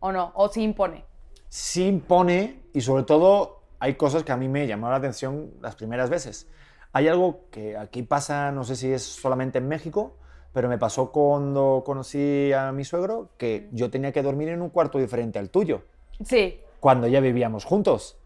[0.00, 0.32] ¿o no?
[0.34, 1.04] O sí impone.
[1.48, 5.74] Sí impone y sobre todo hay cosas que a mí me llamaron la atención las
[5.74, 6.46] primeras veces.
[6.92, 10.18] Hay algo que aquí pasa, no sé si es solamente en México,
[10.52, 14.68] pero me pasó cuando conocí a mi suegro que yo tenía que dormir en un
[14.68, 15.84] cuarto diferente al tuyo,
[16.22, 16.60] Sí.
[16.80, 18.18] cuando ya vivíamos juntos.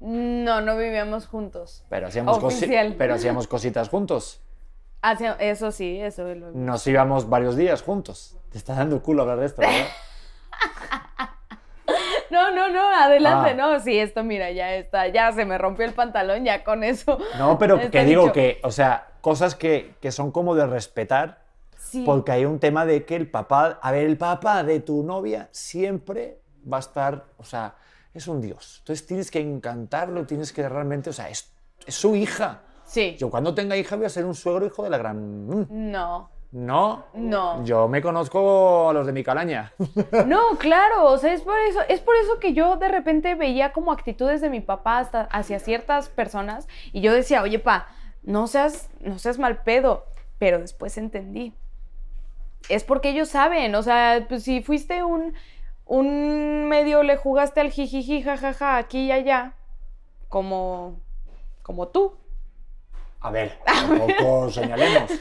[0.00, 1.84] No, no vivíamos juntos.
[1.88, 2.94] Pero hacíamos, cosi- Oficial.
[2.96, 4.40] pero hacíamos cositas juntos.
[5.02, 8.36] Hacia- eso sí, eso lo- Nos íbamos varios días juntos.
[8.50, 9.86] Te está dando culo hablar de esto, ¿verdad?
[12.30, 13.54] No, no, no, adelante, Ah.
[13.54, 17.18] no, sí, esto mira, ya está, ya se me rompió el pantalón, ya con eso.
[17.36, 18.32] No, pero que digo dicho.
[18.32, 21.40] que, o sea, cosas que, que son como de respetar,
[21.76, 22.04] Sí.
[22.06, 25.48] porque hay un tema de que el papá, a ver, el papá de tu novia
[25.50, 26.38] siempre
[26.72, 27.74] va a estar, o sea,
[28.14, 28.78] es un dios.
[28.80, 31.52] Entonces tienes que encantarlo, tienes que realmente, o sea, es,
[31.86, 32.62] es su hija.
[32.84, 33.16] Sí.
[33.18, 35.46] Yo cuando tenga hija voy a ser un suegro hijo de la gran...
[35.46, 37.64] Mm, No, No, no.
[37.64, 39.72] yo me conozco a los de mi calaña.
[40.26, 43.72] No, claro, o sea, es por eso, es por eso que yo de repente veía
[43.72, 47.86] como actitudes de mi papá hasta hacia ciertas personas y yo decía, oye, pa,
[48.24, 50.04] no seas, no seas mal pedo,
[50.38, 51.54] pero después entendí.
[52.68, 55.32] Es porque ellos saben, o sea, pues si fuiste un,
[55.90, 59.54] un medio, le jugaste al jijiji, jajaja, aquí y allá,
[60.28, 61.00] como,
[61.62, 62.16] como tú.
[63.20, 65.10] A ver, tampoco señalemos.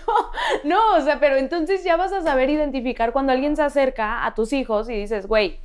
[0.63, 4.33] No, o sea, pero entonces ya vas a saber identificar cuando alguien se acerca a
[4.33, 5.59] tus hijos y dices, güey,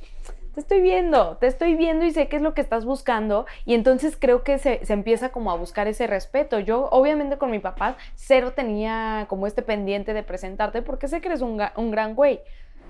[0.53, 3.45] te estoy viendo, te estoy viendo y sé qué es lo que estás buscando.
[3.65, 6.59] Y entonces creo que se, se empieza como a buscar ese respeto.
[6.59, 11.27] Yo, obviamente, con mi papá, cero tenía como este pendiente de presentarte porque sé que
[11.27, 12.41] eres un, un gran güey.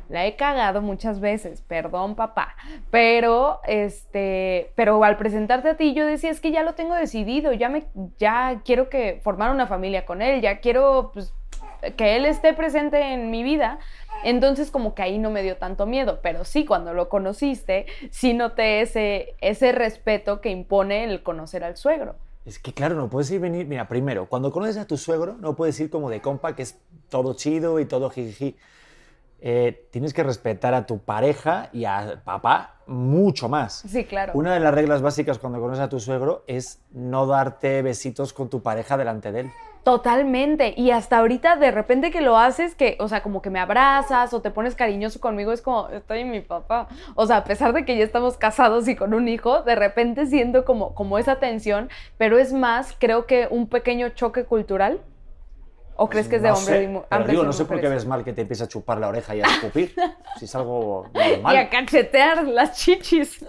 [0.09, 2.55] La he cagado muchas veces, perdón papá,
[2.91, 7.53] pero este, pero al presentarte a ti yo decía es que ya lo tengo decidido,
[7.53, 7.85] ya me,
[8.17, 11.33] ya quiero que formar una familia con él, ya quiero pues,
[11.97, 13.79] que él esté presente en mi vida,
[14.23, 18.33] entonces como que ahí no me dio tanto miedo, pero sí cuando lo conociste sí
[18.33, 22.15] noté ese ese respeto que impone el conocer al suegro.
[22.45, 23.65] Es que claro, no puedes ir venir.
[23.65, 26.79] Mira, primero, cuando conoces a tu suegro, no puedes ir como de compa, que es
[27.09, 28.55] todo chido y todo jiji.
[29.39, 33.83] Eh, tienes que respetar a tu pareja y a papá mucho más.
[33.87, 34.33] Sí, claro.
[34.35, 38.49] Una de las reglas básicas cuando conoces a tu suegro es no darte besitos con
[38.49, 39.51] tu pareja delante de él.
[39.85, 40.73] Totalmente.
[40.75, 44.33] Y hasta ahorita de repente que lo haces, que, o sea, como que me abrazas
[44.33, 46.87] o te pones cariñoso conmigo, es como, estoy en mi papá.
[47.13, 50.25] O sea, a pesar de que ya estamos casados y con un hijo, de repente
[50.25, 55.01] siento como, como esa tensión, pero es más, creo que un pequeño choque cultural.
[55.97, 57.53] ¿O crees que es de No hombres sé, y mu- pero hombres digo, y no
[57.53, 58.03] sé por qué mujeres?
[58.03, 59.95] ves mal que te empiece a chupar la oreja y a escupir.
[60.37, 61.69] si es algo Y a normal.
[61.69, 63.45] cachetear las chichis.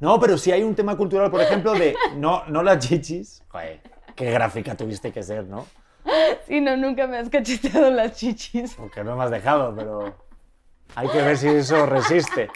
[0.00, 3.42] No, pero sí hay un tema cultural, por ejemplo, de no, no las chichis.
[3.48, 3.80] Joder,
[4.14, 5.66] qué gráfica tuviste que ser, ¿no?
[6.46, 8.74] Sí, no, nunca me has cacheteado las chichis.
[8.74, 10.14] Porque no me has dejado, pero
[10.94, 12.50] hay que ver si eso resiste.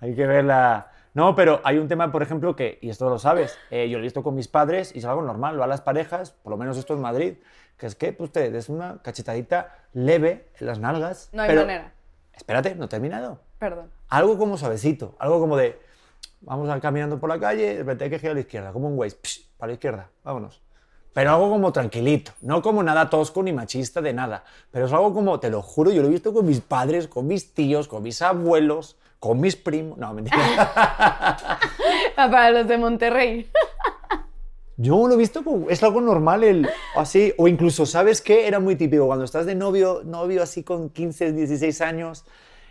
[0.00, 0.90] Hay que ver la...
[1.14, 4.02] No, pero hay un tema, por ejemplo, que, y esto lo sabes, eh, yo lo
[4.02, 6.58] he visto con mis padres y es algo normal, va a las parejas, por lo
[6.58, 7.34] menos esto en Madrid,
[7.76, 11.28] que es que pues, te des una cachetadita leve en las nalgas.
[11.32, 11.92] No hay pero- manera.
[12.32, 13.40] Espérate, no he terminado.
[13.58, 13.90] Perdón.
[14.08, 15.80] Algo como suavecito, algo como de,
[16.42, 18.88] vamos a caminando por la calle, de repente hay que girar a la izquierda, como
[18.88, 20.60] un psh, para la izquierda, vámonos.
[21.14, 25.14] Pero algo como tranquilito, no como nada tosco ni machista de nada, pero es algo
[25.14, 28.02] como, te lo juro, yo lo he visto con mis padres, con mis tíos, con
[28.02, 30.36] mis abuelos, con mis primos, no, mentira.
[32.18, 33.50] Ah, Para los de Monterrey.
[34.76, 38.46] Yo lo he visto como, es algo normal, el, así, o incluso, ¿sabes qué?
[38.46, 42.24] Era muy típico, cuando estás de novio, novio así con 15, 16 años,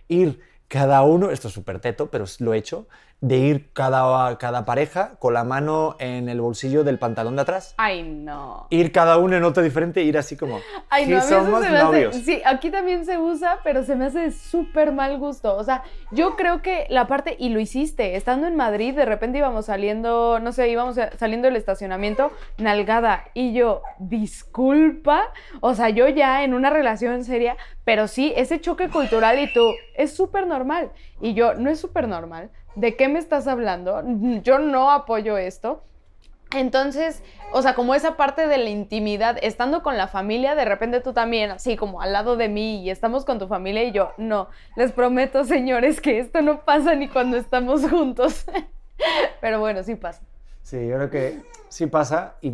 [0.08, 2.88] ir cada uno, esto es súper teto, pero lo he hecho,
[3.22, 7.74] de ir cada, cada pareja con la mano en el bolsillo del pantalón de atrás.
[7.78, 8.68] Ay, no.
[8.70, 10.60] Ir cada uno en otro diferente, ir así como.
[10.90, 12.16] Ay, no, "Sí, a mí eso somos se me hace- novios.
[12.18, 15.56] sí, aquí también se usa, pero se me hace de súper mal gusto.
[15.56, 19.40] O sea, yo creo que la parte, y lo hiciste, estando en Madrid, de repente
[19.40, 26.08] íbamos saliendo, no sé, íbamos saliendo del estacionamiento, nalgada, y yo, disculpa, o sea, yo
[26.10, 30.92] ya en una relación seria, pero sí, ese choque cultural y tú, es súper normal.
[31.22, 32.50] Y yo, no es súper normal.
[32.76, 34.04] ¿De qué me estás hablando?
[34.44, 35.84] Yo no apoyo esto.
[36.56, 41.02] Entonces, o sea, como esa parte de la intimidad, estando con la familia, de repente
[41.02, 44.12] tú también, así como al lado de mí y estamos con tu familia y yo,
[44.18, 48.46] no, les prometo, señores, que esto no pasa ni cuando estamos juntos.
[49.42, 50.22] Pero bueno, sí pasa.
[50.64, 52.52] Sí, yo creo que sí pasa y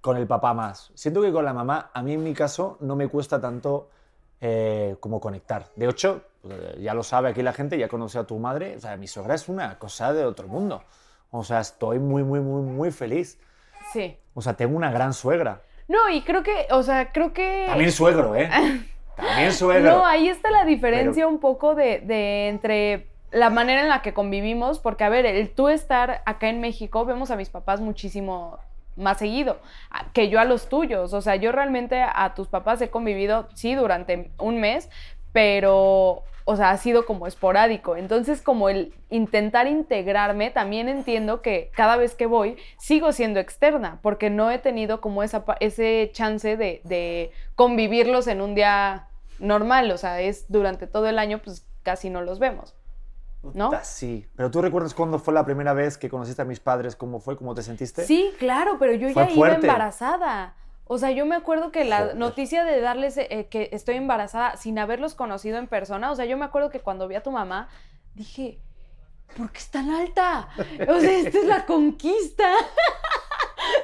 [0.00, 0.90] con el papá más.
[0.94, 3.88] Siento que con la mamá, a mí en mi caso, no me cuesta tanto
[4.40, 5.66] eh, como conectar.
[5.76, 8.76] De hecho, pues, ya lo sabe aquí la gente, ya conoce a tu madre.
[8.76, 10.84] O sea, mi suegra es una cosa de otro mundo.
[11.30, 13.40] O sea, estoy muy, muy, muy, muy feliz.
[13.92, 14.16] Sí.
[14.34, 15.62] O sea, tengo una gran suegra.
[15.88, 17.64] No, y creo que, o sea, creo que...
[17.66, 18.50] También suegro, ¿eh?
[19.16, 19.90] También suegro.
[19.90, 24.12] No, ahí está la diferencia un poco de, de entre la manera en la que
[24.12, 28.58] convivimos, porque a ver, el tú estar acá en México, vemos a mis papás muchísimo
[28.96, 29.58] más seguido
[30.12, 31.12] que yo a los tuyos.
[31.12, 34.90] O sea, yo realmente a tus papás he convivido, sí, durante un mes,
[35.32, 37.96] pero, o sea, ha sido como esporádico.
[37.96, 43.98] Entonces, como el intentar integrarme, también entiendo que cada vez que voy sigo siendo externa,
[44.02, 49.90] porque no he tenido como esa, ese chance de, de convivirlos en un día normal.
[49.90, 52.74] O sea, es durante todo el año, pues casi no los vemos.
[53.52, 53.72] ¿no?
[53.82, 54.26] Sí.
[54.36, 57.36] Pero tú recuerdas cuándo fue la primera vez que conociste a mis padres, cómo fue,
[57.36, 58.06] cómo te sentiste?
[58.06, 60.54] Sí, claro, pero yo Fue ya iba embarazada.
[60.86, 62.16] O sea, yo me acuerdo que la Joder.
[62.16, 66.36] noticia de darles eh, que estoy embarazada sin haberlos conocido en persona, o sea, yo
[66.36, 67.68] me acuerdo que cuando vi a tu mamá,
[68.14, 68.60] dije,
[69.36, 70.48] ¿por qué es tan alta?
[70.88, 72.44] O sea, esta es la conquista.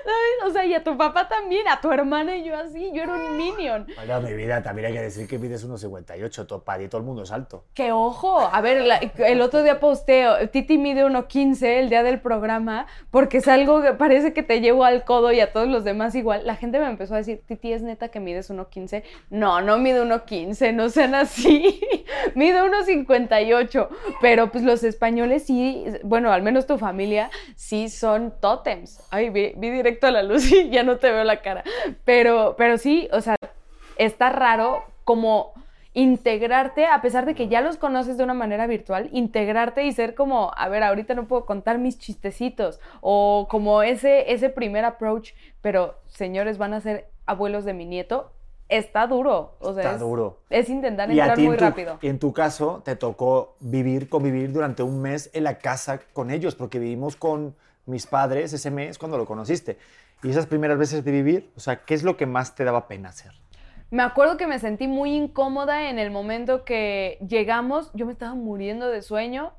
[0.05, 0.47] ¿Sabes?
[0.47, 3.15] O sea, y a tu papá también, a tu hermana y yo así, yo era
[3.15, 3.87] un minion.
[3.97, 7.07] Bueno, mi vida, también hay que decir que mides 1,58, to- para ti todo el
[7.07, 7.65] mundo es alto.
[7.75, 12.21] Que ojo, a ver, la- el otro día posteo, Titi mide 1.15 el día del
[12.21, 15.85] programa, porque es algo que parece que te llevo al codo y a todos los
[15.85, 16.47] demás igual.
[16.47, 19.03] La gente me empezó a decir, Titi, ¿es neta que mides 1.15?
[19.31, 21.81] No, no mido 1.15, no sean así.
[22.35, 23.89] mido 1.58.
[24.21, 29.01] Pero pues los españoles sí, bueno, al menos tu familia, sí son tótems.
[29.11, 31.65] Ay, vi, vi directo a la luz y ya no te veo la cara.
[32.05, 33.37] Pero, pero sí, o sea,
[33.97, 35.53] está raro como
[35.93, 40.15] integrarte, a pesar de que ya los conoces de una manera virtual, integrarte y ser
[40.15, 45.33] como, a ver, ahorita no puedo contar mis chistecitos, o como ese, ese primer approach,
[45.61, 48.31] pero señores, van a ser abuelos de mi nieto,
[48.69, 50.39] está duro, o sea, Está es, duro.
[50.49, 51.99] es intentar entrar muy tu, rápido.
[52.01, 56.31] y en tu caso, te tocó vivir, convivir durante un mes en la casa con
[56.31, 57.57] ellos, porque vivimos con
[57.91, 59.79] mis padres ese mes cuando lo conociste.
[60.23, 62.89] Y esas primeras veces de vivir, o sea, ¿qué es lo que más te daba
[62.89, 63.33] pena hacer?
[63.91, 68.35] Me acuerdo que me sentí muy incómoda en el momento que llegamos, yo me estaba
[68.35, 69.53] muriendo de sueño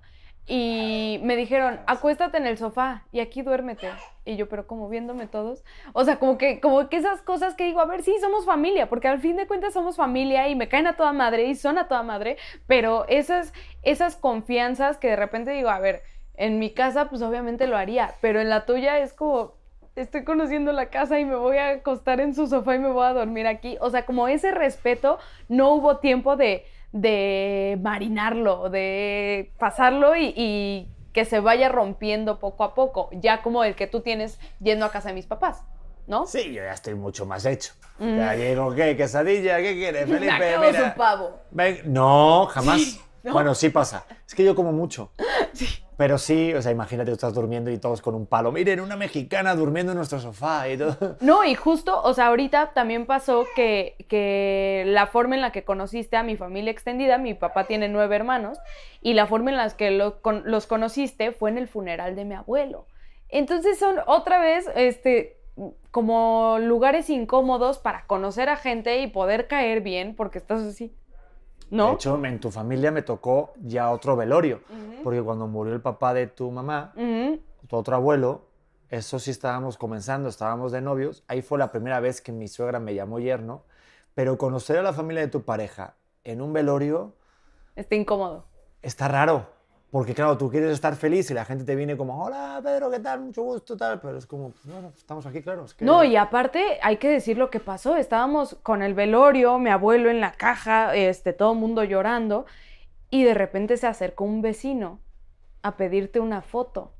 [0.48, 3.90] y me dijeron, acuéstate en el sofá y aquí duérmete.
[4.26, 5.64] Y yo, pero como viéndome todos.
[5.94, 8.88] O sea, como que, como que esas cosas que digo, a ver, sí, somos familia,
[8.88, 11.78] porque al fin de cuentas somos familia y me caen a toda madre y son
[11.78, 16.04] a toda madre, pero esas, esas confianzas que de repente digo, a ver,
[16.42, 19.54] en mi casa pues obviamente lo haría, pero en la tuya es como,
[19.96, 23.06] estoy conociendo la casa y me voy a acostar en su sofá y me voy
[23.06, 23.78] a dormir aquí.
[23.82, 30.90] O sea, como ese respeto, no hubo tiempo de, de marinarlo, de pasarlo y, y
[31.14, 34.92] que se vaya rompiendo poco a poco, ya como el que tú tienes yendo a
[34.92, 35.64] casa de mis papás,
[36.08, 36.26] ¿no?
[36.26, 37.74] Sí, yo ya estoy mucho más hecho.
[38.00, 38.18] Mm.
[38.18, 38.96] Ya llego, ¿qué?
[38.98, 39.58] ¿Quesadilla?
[39.58, 40.32] ¿Qué quieres, Felipe?
[40.32, 40.90] acabo Mira.
[40.92, 41.40] su pavo.
[41.52, 42.82] Ven- No, jamás.
[42.82, 43.34] Sí, ¿no?
[43.34, 44.06] Bueno, sí pasa.
[44.26, 45.12] Es que yo como mucho.
[46.02, 48.52] Pero sí, o sea, imagínate, estás durmiendo y todos con un palo.
[48.52, 51.18] Miren, una mexicana durmiendo en nuestro sofá y todo.
[51.22, 55.64] No, y justo, o sea, ahorita también pasó que, que la forma en la que
[55.64, 58.58] conociste a mi familia extendida, mi papá tiene nueve hermanos,
[59.04, 62.88] y la forma en la que los conociste fue en el funeral de mi abuelo.
[63.30, 65.38] Entonces son otra vez, este,
[65.92, 70.96] como lugares incómodos para conocer a gente y poder caer bien, porque estás así,
[71.72, 71.88] ¿no?
[71.88, 74.62] De hecho, en tu familia me tocó ya otro velorio.
[75.04, 76.94] Porque cuando murió el papá de tu mamá,
[77.68, 78.46] tu otro abuelo,
[78.90, 81.24] eso sí estábamos comenzando, estábamos de novios.
[81.28, 83.64] Ahí fue la primera vez que mi suegra me llamó yerno.
[84.14, 87.16] Pero conocer a la familia de tu pareja en un velorio
[87.76, 88.46] Está incómodo.
[88.82, 89.48] está raro.
[89.92, 93.00] Porque claro, tú quieres estar feliz y la gente te viene como, hola Pedro, ¿qué
[93.00, 93.20] tal?
[93.20, 94.00] Mucho gusto, tal.
[94.00, 95.66] Pero es como, pues, bueno, estamos aquí, claro.
[95.66, 97.98] es que- No, y aparte hay que decir lo que pasó.
[97.98, 102.46] Estábamos con el velorio, mi abuelo en la caja, este, todo el mundo llorando.
[103.14, 105.02] y de repente se acercó un vecino
[105.64, 106.94] a pedirte una foto.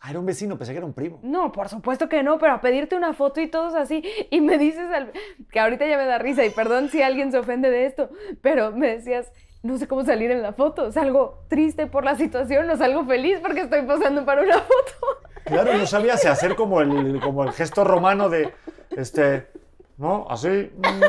[0.00, 1.18] Ah, era un vecino, pensé que era un primo.
[1.22, 4.02] No, por supuesto que no, pero a pedirte una foto y todos así.
[4.30, 5.12] Y me dices, al-
[5.52, 8.08] que ahorita ya me da risa y perdón si alguien se ofende de esto,
[8.40, 9.30] pero me decías,
[9.62, 10.92] no sé cómo salir en la foto.
[10.92, 15.20] ¿Salgo triste por la situación o salgo feliz porque estoy posando para una foto?
[15.44, 18.52] Claro, no sabía si hacer como el, como el gesto romano de,
[18.96, 19.46] este,
[19.96, 20.26] ¿no?
[20.28, 20.48] Así.
[20.76, 21.02] mm.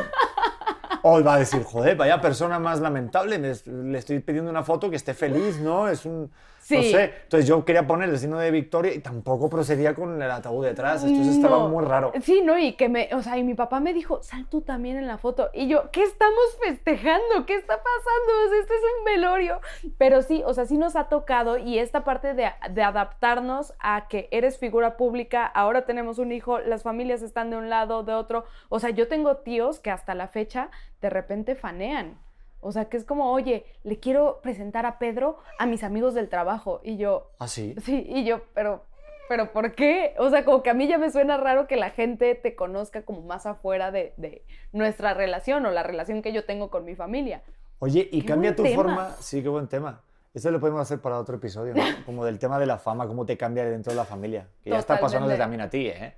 [1.02, 4.98] O va a decir, joder, vaya persona más lamentable, le estoy pidiendo una foto que
[4.98, 5.88] esté feliz, ¿no?
[5.88, 6.30] Es un,
[6.70, 7.14] no sé.
[7.24, 11.04] Entonces yo quería poner el signo de victoria y tampoco procedía con el ataúd detrás,
[11.04, 12.12] entonces estaba muy raro.
[12.22, 14.98] Sí, no, y que me, o sea, y mi papá me dijo, sal tú también
[14.98, 15.50] en la foto.
[15.54, 17.46] Y yo, ¿qué estamos festejando?
[17.46, 18.56] ¿Qué está pasando?
[18.62, 19.62] Este es un velorio.
[19.98, 24.08] Pero sí, o sea, sí nos ha tocado y esta parte de, de adaptarnos a
[24.08, 28.14] que eres figura pública, ahora tenemos un hijo, las familias están de un lado, de
[28.14, 28.46] otro.
[28.70, 30.70] O sea, yo tengo tíos que hasta la fecha
[31.02, 32.18] de repente fanean.
[32.62, 36.30] O sea, que es como, oye, le quiero presentar a Pedro a mis amigos del
[36.30, 36.82] trabajo.
[36.84, 37.76] Y yo, ¿Ah, sí?
[37.84, 38.84] Sí, y yo, pero,
[39.30, 40.14] pero ¿por qué?
[40.18, 43.04] O sea, como que a mí ya me suena raro que la gente te conozca
[43.04, 44.44] como más afuera de, de
[44.74, 47.44] nuestra relación o la relación que yo tengo con mi familia.
[47.80, 48.76] Oye, y Qué cambia tu tema.
[48.76, 49.10] forma.
[49.20, 50.02] Sí, qué buen tema.
[50.34, 51.82] Esto lo podemos hacer para otro episodio, ¿no?
[52.06, 54.48] Como del tema de la fama, cómo te cambia dentro de la familia.
[54.64, 55.38] Que ya está Totalmente.
[55.38, 56.14] también a ti, ¿eh?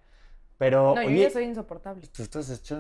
[0.58, 2.08] Pero, No, yo oye, ya soy insoportable.
[2.08, 2.80] tú estás hecho...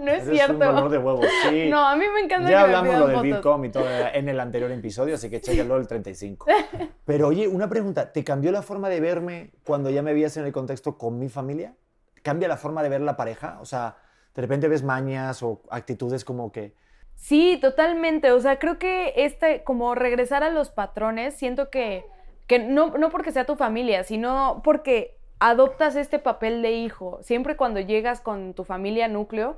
[0.04, 0.84] No es Eres cierto.
[0.84, 1.68] un de huevos, sí.
[1.70, 3.32] No, a mí me encanta Ya que me hablamos pidan lo del.
[3.32, 6.46] Bitcom y todo en el anterior episodio, así que chéquenlo el 35.
[7.04, 10.46] Pero oye, una pregunta, ¿te cambió la forma de verme cuando ya me veías en
[10.46, 11.74] el contexto con mi familia?
[12.22, 13.58] ¿Cambia la forma de ver la pareja?
[13.60, 13.96] O sea,
[14.34, 16.74] de repente ves mañas o actitudes como que...
[17.14, 18.32] Sí, totalmente.
[18.32, 22.04] O sea, creo que este, como regresar a los patrones, siento que,
[22.46, 27.18] que no, no porque sea tu familia, sino porque adoptas este papel de hijo.
[27.22, 29.56] Siempre cuando llegas con tu familia núcleo,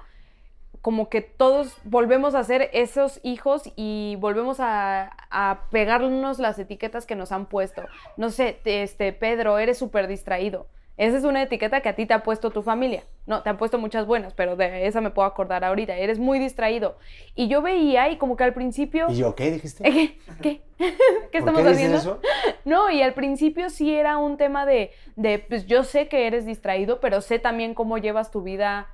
[0.82, 7.06] como que todos volvemos a ser esos hijos y volvemos a, a pegarnos las etiquetas
[7.06, 7.82] que nos han puesto.
[8.16, 10.66] No sé, te- este, Pedro, eres súper distraído.
[10.98, 13.04] Esa es una etiqueta que a ti te ha puesto tu familia.
[13.26, 15.96] No, te han puesto muchas buenas, pero de esa me puedo acordar ahorita.
[15.96, 16.96] Eres muy distraído.
[17.34, 19.06] Y yo veía y como que al principio...
[19.08, 19.82] ¿Y yo qué dijiste?
[19.84, 20.18] ¿Qué?
[20.42, 20.60] ¿Qué?
[20.78, 20.94] ¿Qué
[21.30, 21.96] ¿Por estamos qué haciendo?
[21.98, 22.20] eso?
[22.64, 26.44] No, y al principio sí era un tema de, de, pues yo sé que eres
[26.44, 28.88] distraído, pero sé también cómo llevas tu vida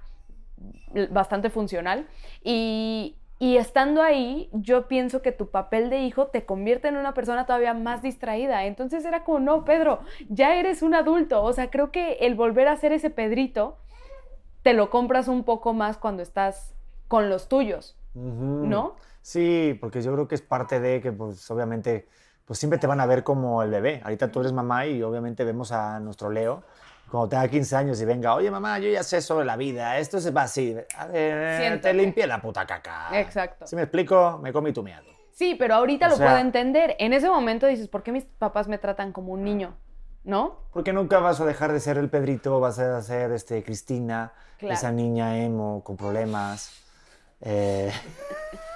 [1.11, 2.07] bastante funcional.
[2.42, 7.14] Y, y estando ahí, yo pienso que tu papel de hijo te convierte en una
[7.14, 8.64] persona todavía más distraída.
[8.64, 11.42] Entonces era como, no, Pedro, ya eres un adulto.
[11.42, 13.79] O sea, creo que el volver a ser ese Pedrito,
[14.62, 16.75] te lo compras un poco más cuando estás
[17.07, 17.99] con los tuyos.
[18.14, 18.97] ¿no?
[19.23, 22.09] Sí, porque yo creo que es parte de que, pues, obviamente,
[22.44, 24.01] pues siempre te van a ver como el bebé.
[24.03, 26.62] Ahorita tú eres mamá y obviamente vemos a nuestro Leo
[27.11, 30.21] cuando tenga 15 años y venga, oye mamá, yo ya sé sobre la vida, esto
[30.21, 30.77] se va así.
[30.97, 33.09] A ver, te limpié la puta caca.
[33.18, 33.66] Exacto.
[33.66, 35.07] Si me explico, me comí tu meado.
[35.33, 36.97] Sí, pero ahorita O lo sea- puedo entender.
[36.99, 39.77] En ese momento dices, ¿por qué mis papás me tratan como un niño?
[40.25, 40.59] ¿No?
[40.73, 44.75] Porque nunca vas a dejar de ser el Pedrito, vas a ser este, Cristina, Claro.
[44.75, 46.73] esa niña emo con problemas.
[47.40, 47.92] eh,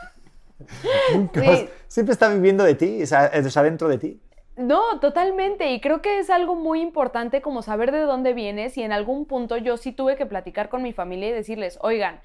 [1.15, 1.47] nunca Sí.
[1.47, 3.29] vas- siempre está viviendo de ti, o sea,
[3.63, 4.21] dentro de ti.
[4.57, 5.73] No, totalmente.
[5.73, 9.25] Y creo que es algo muy importante como saber de dónde vienes y en algún
[9.25, 12.21] punto yo sí tuve que platicar con mi familia y decirles, oigan,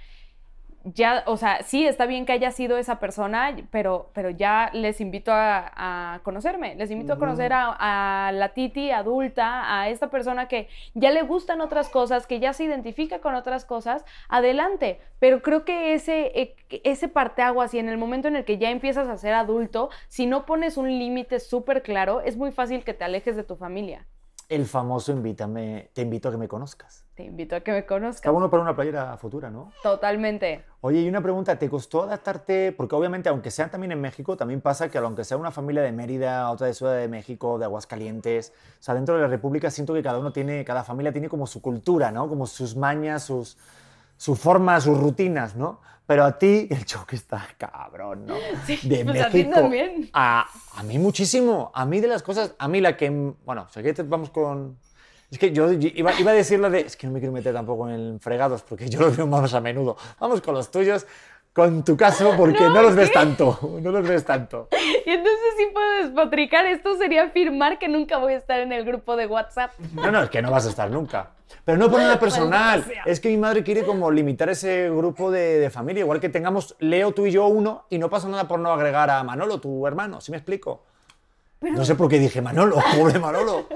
[0.93, 5.01] ya, o sea, sí, está bien que haya sido esa persona, pero, pero ya les
[5.01, 5.71] invito a,
[6.15, 10.69] a conocerme, les invito a conocer a, a la Titi adulta, a esta persona que
[10.93, 14.99] ya le gustan otras cosas, que ya se identifica con otras cosas, adelante.
[15.19, 18.69] Pero creo que ese, eh, ese parteaguas y en el momento en el que ya
[18.69, 22.93] empiezas a ser adulto, si no pones un límite súper claro, es muy fácil que
[22.93, 24.05] te alejes de tu familia.
[24.49, 27.03] El famoso invítame, te invito a que me conozcas.
[27.15, 28.31] Te invito a que me Está conozcas.
[28.31, 29.73] bueno para una playera futura, ¿no?
[29.83, 30.63] Totalmente.
[30.79, 32.71] Oye, y una pregunta, ¿te costó adaptarte?
[32.71, 35.91] Porque obviamente, aunque sea también en México, también pasa que aunque sea una familia de
[35.91, 39.93] Mérida, otra de Ciudad de México, de Aguascalientes, o sea, dentro de la República siento
[39.93, 42.29] que cada uno tiene, cada familia tiene como su cultura, ¿no?
[42.29, 43.57] Como sus mañas, sus,
[44.17, 45.79] su forma, sus rutinas, ¿no?
[46.05, 48.35] Pero a ti el choque está cabrón, ¿no?
[48.65, 49.55] Sí, de pues a ti México.
[49.55, 50.09] también.
[50.13, 51.71] A, a mí muchísimo.
[51.73, 53.09] A mí de las cosas, a mí la que,
[53.45, 54.77] bueno, si quieres vamos con...
[55.29, 57.53] Es que yo iba, iba a decir la de, es que no me quiero meter
[57.53, 59.97] tampoco en fregados porque yo los veo más a menudo.
[60.19, 61.05] Vamos con los tuyos,
[61.57, 64.67] con tu caso, porque no, No, los ves tanto, no los ves tanto.
[64.71, 66.67] Y entonces sí puedo despotricar.
[66.67, 69.71] Esto sería afirmar que nunca voy a estar en el grupo de WhatsApp.
[69.95, 71.31] No, no, es que no vas a estar nunca.
[71.65, 72.81] Pero no por nada personal.
[72.81, 73.11] Maldita sea.
[73.11, 76.75] Es que mi madre quiere como limitar ese grupo de, de familia, igual que tengamos
[76.77, 79.87] Leo, tú y yo uno, y no pasa nada por no agregar a Manolo, tu
[79.87, 80.83] hermano, ¿sí me explico?
[81.61, 83.67] No sé por qué dije Manolo, pobre Manolo.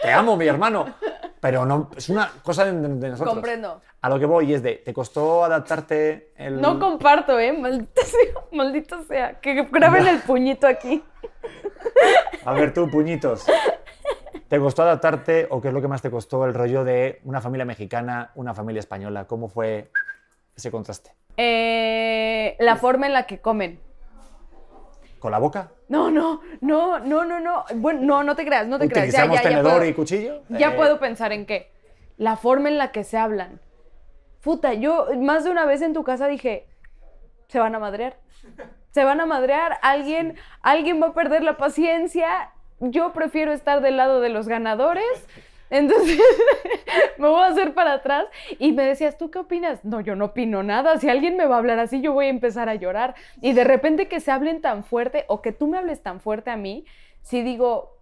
[0.00, 0.94] Te amo, mi hermano.
[1.40, 3.34] Pero no, es una cosa de, de nosotros.
[3.34, 3.80] Comprendo.
[4.02, 6.60] A lo que voy es de, ¿te costó adaptarte el...
[6.60, 7.52] No comparto, ¿eh?
[7.52, 9.40] Maldito sea, maldito sea.
[9.40, 11.02] Que graben el puñito aquí.
[12.44, 13.46] A ver tú, puñitos.
[14.48, 17.40] ¿Te costó adaptarte o qué es lo que más te costó el rollo de una
[17.40, 19.26] familia mexicana, una familia española?
[19.26, 19.90] ¿Cómo fue
[20.56, 21.12] ese contraste?
[21.36, 23.80] Eh, la forma en la que comen.
[25.20, 25.70] ¿Con la boca?
[25.88, 27.64] No, no, no, no, no, no.
[27.76, 29.08] Bueno, no, no te creas, no te creas.
[29.08, 30.42] ¿Utilizamos tenedor puedo, y cuchillo?
[30.48, 31.70] Ya Eh, puedo pensar en qué.
[32.16, 33.60] La forma en la que se hablan.
[34.42, 36.66] Puta, yo más de una vez en tu casa dije,
[37.48, 38.16] se van a madrear.
[38.92, 42.50] Se van a madrear, alguien, alguien va a perder la paciencia.
[42.80, 45.04] Yo prefiero estar del lado de los ganadores.
[45.70, 46.18] Entonces
[47.18, 48.26] me voy a hacer para atrás
[48.58, 49.84] y me decías, ¿tú qué opinas?
[49.84, 50.98] No, yo no opino nada.
[50.98, 53.14] Si alguien me va a hablar así, yo voy a empezar a llorar.
[53.40, 56.50] Y de repente que se hablen tan fuerte o que tú me hables tan fuerte
[56.50, 56.84] a mí,
[57.22, 57.98] si digo,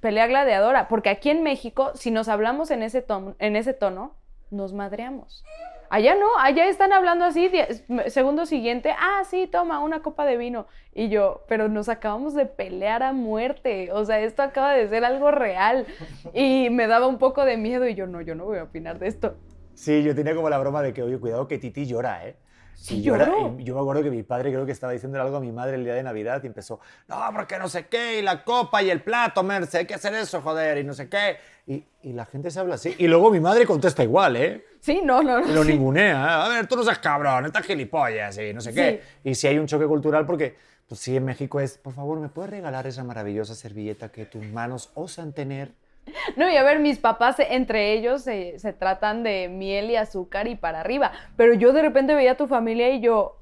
[0.00, 4.14] pelea gladiadora, porque aquí en México, si nos hablamos en ese, tono, en ese tono,
[4.50, 5.44] nos madreamos.
[5.90, 10.36] Allá no, allá están hablando así, die- segundo siguiente, ah, sí, toma una copa de
[10.36, 10.66] vino.
[10.94, 15.04] Y yo, pero nos acabamos de pelear a muerte, o sea, esto acaba de ser
[15.04, 15.86] algo real.
[16.32, 18.98] Y me daba un poco de miedo y yo, no, yo no voy a opinar
[18.98, 19.34] de esto.
[19.74, 22.36] Sí, yo tenía como la broma de que, oye, cuidado que Titi llora, ¿eh?
[22.74, 23.56] Sí, Y llora- lloro.
[23.58, 25.76] y yo me acuerdo que mi padre creo que estaba diciendo algo a mi madre
[25.76, 28.90] el día de Navidad y empezó, no, porque no sé qué, y la copa y
[28.90, 31.36] el plato, Merce, hay que hacer eso, joder, y no sé qué.
[31.66, 32.94] Y, y la gente se habla así.
[32.98, 34.64] Y luego mi madre contesta igual, ¿eh?
[34.80, 35.46] Sí, no, no, no.
[35.46, 36.44] lo ningunea, ¿eh?
[36.44, 39.02] a ver, tú no seas cabrón, estás gilipollas y no sé qué.
[39.24, 40.54] Y si hay un choque cultural porque,
[40.86, 44.44] pues sí, en México es, por favor, ¿me puedes regalar esa maravillosa servilleta que tus
[44.44, 45.72] manos osan tener?
[46.36, 49.96] No, y a ver, mis papás eh, entre ellos se, se tratan de miel y
[49.96, 53.36] azúcar y para arriba, pero yo de repente veía a tu familia y yo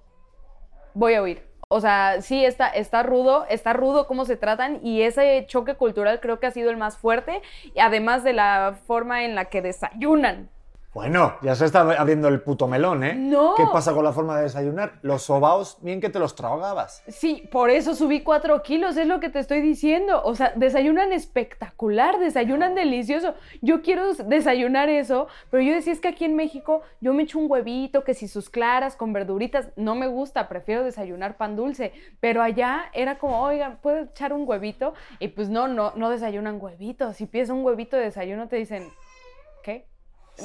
[0.94, 1.52] voy a huir.
[1.68, 6.20] O sea, sí, está, está rudo, está rudo cómo se tratan y ese choque cultural
[6.20, 7.40] creo que ha sido el más fuerte,
[7.80, 10.50] además de la forma en la que desayunan.
[10.94, 13.14] Bueno, ya se está abriendo el puto melón, ¿eh?
[13.14, 13.54] No.
[13.56, 14.98] ¿Qué pasa con la forma de desayunar?
[15.00, 17.02] Los sobaos, bien que te los tragabas.
[17.08, 20.20] Sí, por eso subí cuatro kilos, es lo que te estoy diciendo.
[20.22, 23.34] O sea, desayunan espectacular, desayunan delicioso.
[23.62, 27.38] Yo quiero desayunar eso, pero yo decía es que aquí en México yo me echo
[27.38, 31.94] un huevito, que si sus claras con verduritas, no me gusta, prefiero desayunar pan dulce.
[32.20, 34.92] Pero allá era como, oigan, ¿puedo echar un huevito?
[35.20, 37.16] Y pues no, no, no desayunan huevitos.
[37.16, 38.92] Si pides un huevito de desayuno te dicen,
[39.62, 39.86] ¿qué?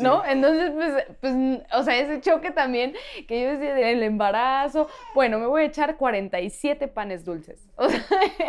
[0.01, 0.23] ¿No?
[0.25, 1.33] Entonces, pues, pues,
[1.73, 2.93] o sea, ese choque también
[3.27, 7.67] que yo decía del embarazo, bueno, me voy a echar 47 panes dulces.
[7.77, 8.01] O sea,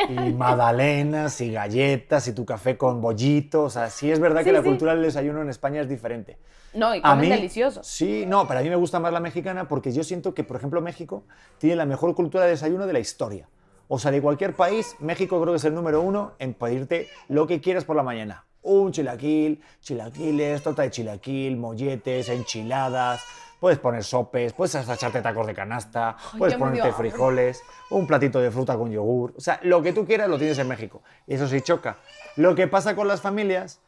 [0.09, 3.63] Y magdalenas, y galletas, y tu café con bollito.
[3.65, 4.69] O sea, sí es verdad que Sí, la sí.
[4.69, 6.39] cultura del desayuno en España es diferente.
[6.75, 7.83] no, y A comen mí, delicioso.
[7.83, 10.57] Sí, no, pero a mí me gusta más la mexicana porque yo siento que, por
[10.57, 11.25] ejemplo, México
[11.59, 13.49] tiene la mejor cultura de desayuno de la historia.
[13.87, 17.47] O sea, de cualquier país, México creo que es el número uno en pedirte lo
[17.47, 18.45] que quieras por la mañana.
[18.63, 23.23] Un chilaquil, chilaquiles, torta de chilaquil, molletes, enchiladas.
[23.61, 28.53] Puedes poner sopes, puedes hasta echarte tacos de canasta, puedes ponerte frijoles, un platito de
[28.53, 29.35] fruta con yogur.
[29.37, 31.03] O sea, lo que tú quieras lo tienes en México.
[31.27, 31.97] Y eso sí choca.
[32.37, 33.81] Lo que pasa con las familias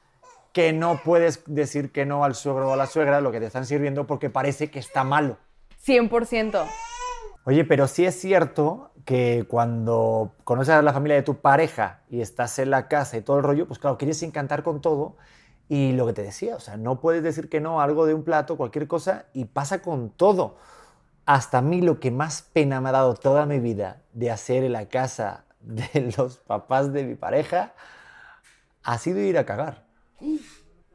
[0.53, 3.47] que no puedes decir que no al suegro o a la suegra lo que te
[3.47, 5.39] están sirviendo porque parece que está malo.
[5.87, 6.67] 100%.
[7.45, 12.21] Oye, pero sí es cierto que cuando conoces a la familia de tu pareja y
[12.21, 15.17] estás en la casa y todo el rollo, pues claro, quieres encantar con todo
[15.71, 18.13] y lo que te decía, o sea, no puedes decir que no a algo de
[18.13, 20.57] un plato, cualquier cosa, y pasa con todo.
[21.27, 24.65] Hasta a mí lo que más pena me ha dado toda mi vida de hacer
[24.65, 27.73] en la casa de los papás de mi pareja
[28.83, 29.85] ha sido ir a cagar.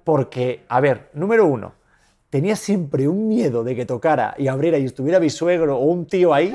[0.04, 1.74] Porque, a ver, número uno,
[2.30, 6.06] tenía siempre un miedo de que tocara y abriera y estuviera mi suegro o un
[6.06, 6.54] tío ahí.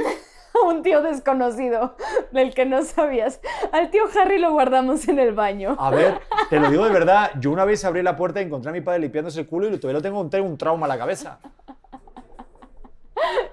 [0.71, 1.97] Un tío desconocido
[2.31, 3.41] del que no sabías.
[3.73, 5.77] Al tío Harry lo guardamos en el baño.
[5.79, 8.71] A ver, te lo digo de verdad, yo una vez abrí la puerta y encontré
[8.71, 10.99] a mi padre limpiándose el culo y todavía lo tengo, tengo un trauma a la
[10.99, 11.41] cabeza.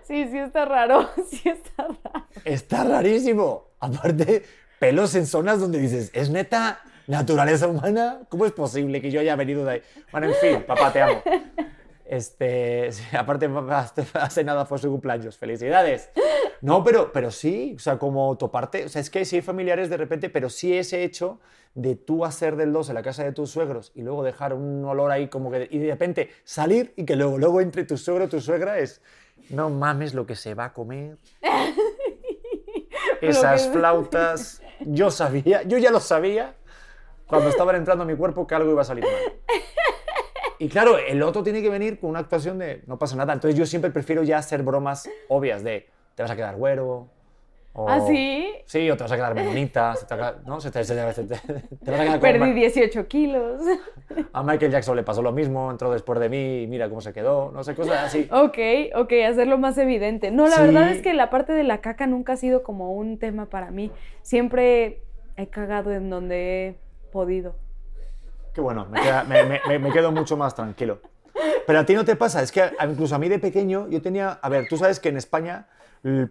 [0.03, 1.09] Sí, sí está raro.
[1.30, 2.28] Sí está raro.
[2.45, 3.65] Está rarísimo.
[3.80, 4.43] Aparte,
[4.80, 8.20] pelos en zonas donde dices, ¿es neta naturaleza humana?
[8.30, 9.82] ¿Cómo es posible que yo haya venido de ahí?
[10.11, 11.22] Bueno, en fin, papá, te amo.
[12.10, 13.49] Este, aparte,
[14.14, 15.38] hace, nada fue su cumpleaños.
[15.38, 16.10] ¡Felicidades!
[16.62, 19.89] No, pero, pero sí, o sea, como toparte, o sea, es que sí hay familiares
[19.89, 21.39] de repente, pero sí ese hecho
[21.76, 24.84] de tú hacer del dos en la casa de tus suegros y luego dejar un
[24.84, 28.26] olor ahí como que, y de repente salir y que luego, luego entre tu suegro
[28.26, 29.01] y tu suegra es,
[29.49, 31.18] no mames lo que se va a comer.
[33.22, 36.55] Esas flautas, yo sabía, yo ya lo sabía
[37.28, 39.14] cuando estaban entrando a mi cuerpo que algo iba a salir mal.
[40.60, 43.34] Y claro, el otro tiene que venir con una actuación de no pasa nada.
[43.34, 47.08] Entonces yo siempre prefiero ya hacer bromas obvias de te vas a quedar güero,
[47.80, 48.47] O- ¿Ah, sí?
[48.66, 50.16] Sí, o te vas a quedar bonita, se te,
[50.47, 50.60] ¿no?
[50.60, 53.62] Se te, se te- te- te vas a quedar Perdí Ma- 18 kilos.
[54.34, 57.14] A Michael Jackson le pasó lo mismo, entró después de mí y mira cómo se
[57.14, 58.28] quedó, no sé, cosas así.
[58.32, 58.58] Ok,
[58.95, 60.32] ok, hacerlo más evidente.
[60.32, 60.62] No, la Sí.
[60.64, 63.70] verdad es que la parte de la caca nunca ha sido como un tema para
[63.70, 63.91] mí.
[64.24, 65.03] Siempre
[65.36, 66.76] he cagado en donde he
[67.12, 67.53] podido.
[68.58, 70.99] Qué bueno, me, queda- me- me- me- me quedo mucho más tranquilo.
[71.68, 74.32] Pero a ti no te pasa, es que incluso a mí de pequeño yo tenía,
[74.32, 75.68] a ver, tú sabes que en España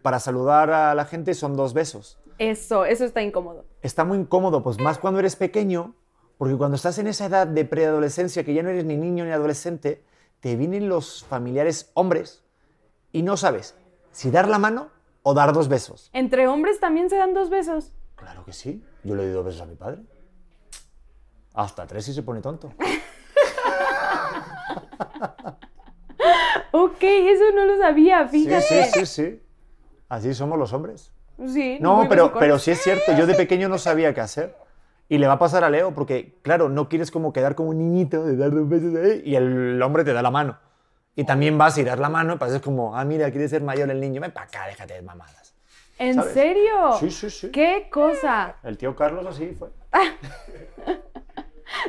[0.03, 2.19] para saludar a la gente son dos besos.
[2.39, 3.65] Eso, eso está incómodo.
[3.81, 5.95] Está muy incómodo, pues más cuando eres pequeño,
[6.37, 9.31] porque cuando estás en esa edad de preadolescencia, que ya no eres ni niño ni
[9.31, 10.03] adolescente,
[10.41, 12.43] te vienen los familiares hombres
[13.13, 13.77] y no sabes
[14.11, 14.89] si dar la mano
[15.23, 16.11] o dar dos besos.
[16.13, 17.93] Entre hombres también se dan dos besos.
[18.17, 20.03] Claro que sí, yo le doy dos besos a mi padre.
[21.57, 22.73] Hasta tres si se pone tonto.
[26.73, 28.85] Ok, eso no lo sabía, Sí, fíjate.
[28.85, 29.43] sí, sí, sí.
[30.11, 31.11] Así somos los hombres.
[31.47, 34.55] Sí, No, muy pero, pero sí es cierto, yo de pequeño no sabía qué hacer.
[35.09, 37.79] Y le va a pasar a Leo, porque, claro, no quieres como quedar como un
[37.79, 40.59] niñito de dar dos besos ahí, y el hombre te da la mano.
[41.15, 43.89] Y también vas y das la mano, y pareces como, ah, mira, quiere ser mayor
[43.91, 45.55] el niño, ven para acá, déjate de mamadas.
[45.99, 46.35] ¿En ¿sabes?
[46.35, 46.93] serio?
[47.01, 47.51] Sí, sí, sí.
[47.51, 48.57] ¿Qué cosa?
[48.63, 49.71] El tío Carlos así fue.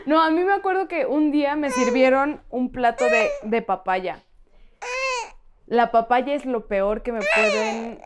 [0.06, 4.24] No, a mí me acuerdo que un día me sirvieron un plato de, de papaya.
[5.66, 8.00] La papaya es lo peor que me pueden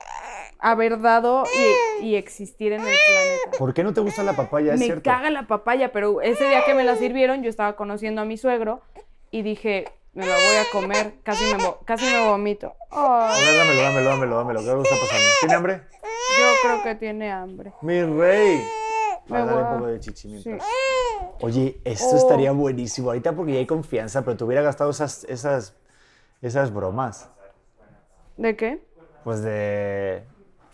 [0.60, 1.44] haber dado
[2.02, 3.58] y, y existir en el planeta.
[3.58, 4.74] ¿Por qué no te gusta la papaya?
[4.74, 5.04] Es me cierto.
[5.04, 8.38] caga la papaya, pero ese día que me la sirvieron, yo estaba conociendo a mi
[8.38, 8.82] suegro
[9.30, 12.76] y dije, me la voy a comer, casi me, casi me vomito.
[12.92, 14.60] A ver, dámelo, dámelo, dámelo, dámelo.
[14.84, 15.26] ¿Qué está pasando?
[15.42, 15.82] ¿Tiene hambre?
[16.40, 17.74] yo creo que tiene hambre.
[17.82, 18.62] Mi rey.
[19.28, 20.52] Me Va a voy un poco de chichi Sí.
[21.42, 22.18] Oye, esto Oh.
[22.18, 23.10] estaría buenísimo.
[23.10, 25.76] Ahorita porque ya hay confianza, pero te hubiera gastado esas, esas,
[26.42, 27.30] esas bromas.
[28.38, 28.86] ¿De qué?
[29.24, 30.24] Pues de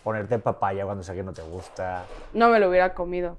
[0.04, 2.04] ponerte papaya cuando sé que no te gusta.
[2.32, 3.38] No me lo hubiera comido.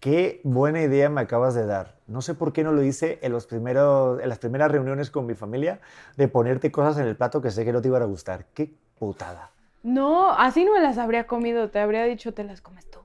[0.00, 1.96] Qué buena idea me acabas de dar.
[2.06, 5.26] No sé por qué no lo hice en, los primeros, en las primeras reuniones con
[5.26, 5.80] mi familia
[6.16, 8.46] de ponerte cosas en el plato que sé que no te iban a gustar.
[8.54, 9.50] Qué putada.
[9.82, 13.00] No, así no me las habría comido, te habría dicho, te las comes tú.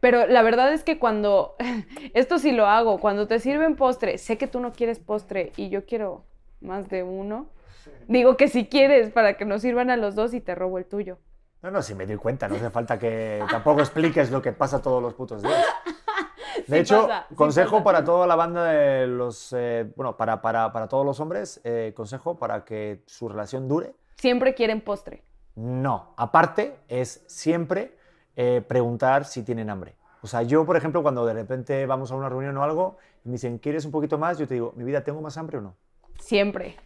[0.00, 1.56] Pero la verdad es que cuando,
[2.14, 5.68] esto sí lo hago, cuando te sirven postre, sé que tú no quieres postre y
[5.68, 6.24] yo quiero
[6.60, 7.48] más de uno,
[8.08, 10.86] digo que si quieres para que nos sirvan a los dos y te robo el
[10.86, 11.18] tuyo.
[11.62, 14.80] No, no, si me doy cuenta, no hace falta que tampoco expliques lo que pasa
[14.80, 15.64] todos los putos días.
[16.66, 20.72] De Sí hecho, pasa, consejo para toda la banda de los, eh, bueno, para, para,
[20.72, 23.94] para todos los hombres, eh, consejo para que su relación dure.
[24.16, 25.22] Siempre quieren postre.
[25.54, 27.96] No, aparte es siempre
[28.36, 29.94] eh, preguntar si tienen hambre.
[30.22, 33.28] O sea, yo, por ejemplo, cuando de repente vamos a una reunión o algo y
[33.28, 34.38] me dicen, ¿quieres un poquito más?
[34.38, 35.76] Yo te digo, mi vida, ¿tengo más hambre o no?
[36.18, 36.76] Siempre.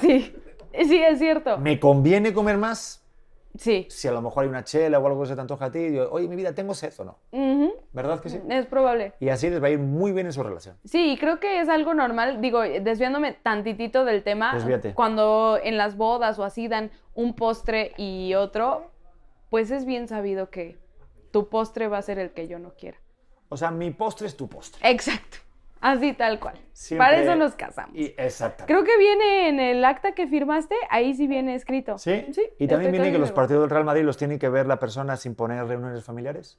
[0.00, 0.34] Sí,
[0.86, 1.58] sí, es cierto.
[1.58, 3.00] ¿Me conviene comer más?
[3.56, 3.86] Sí.
[3.88, 5.78] Si a lo mejor hay una chela o algo que se te antoja a ti,
[5.78, 7.18] digo, oye, mi vida, ¿tengo sed o no?
[7.30, 8.40] Ujú, ¿Verdad que sí?
[8.48, 9.14] Es probable.
[9.20, 10.76] Y así les va a ir muy bien en su relación.
[10.84, 14.94] Sí, y creo que es algo normal, digo, desviándome tantitito del tema, Desvíate.
[14.94, 18.90] cuando en las bodas o así dan un postre y otro,
[19.54, 20.76] pues es bien sabido que
[21.30, 22.98] tu postre va a ser el que yo no quiera.
[23.50, 24.80] O sea, mi postre es tu postre.
[24.90, 25.36] Exacto,
[25.80, 26.56] así tal cual.
[26.72, 27.94] Siempre- Para eso nos casamos.
[27.96, 28.64] Y exactamente.
[28.66, 31.98] Creo que viene en el acta que firmaste, ahí sí viene escrito.
[31.98, 32.26] ¿Sí?
[32.32, 32.42] Sí.
[32.58, 35.16] Y también viene que los partidos del Real Madrid los tiene que ver la persona
[35.16, 36.58] sin poner reuniones familiares.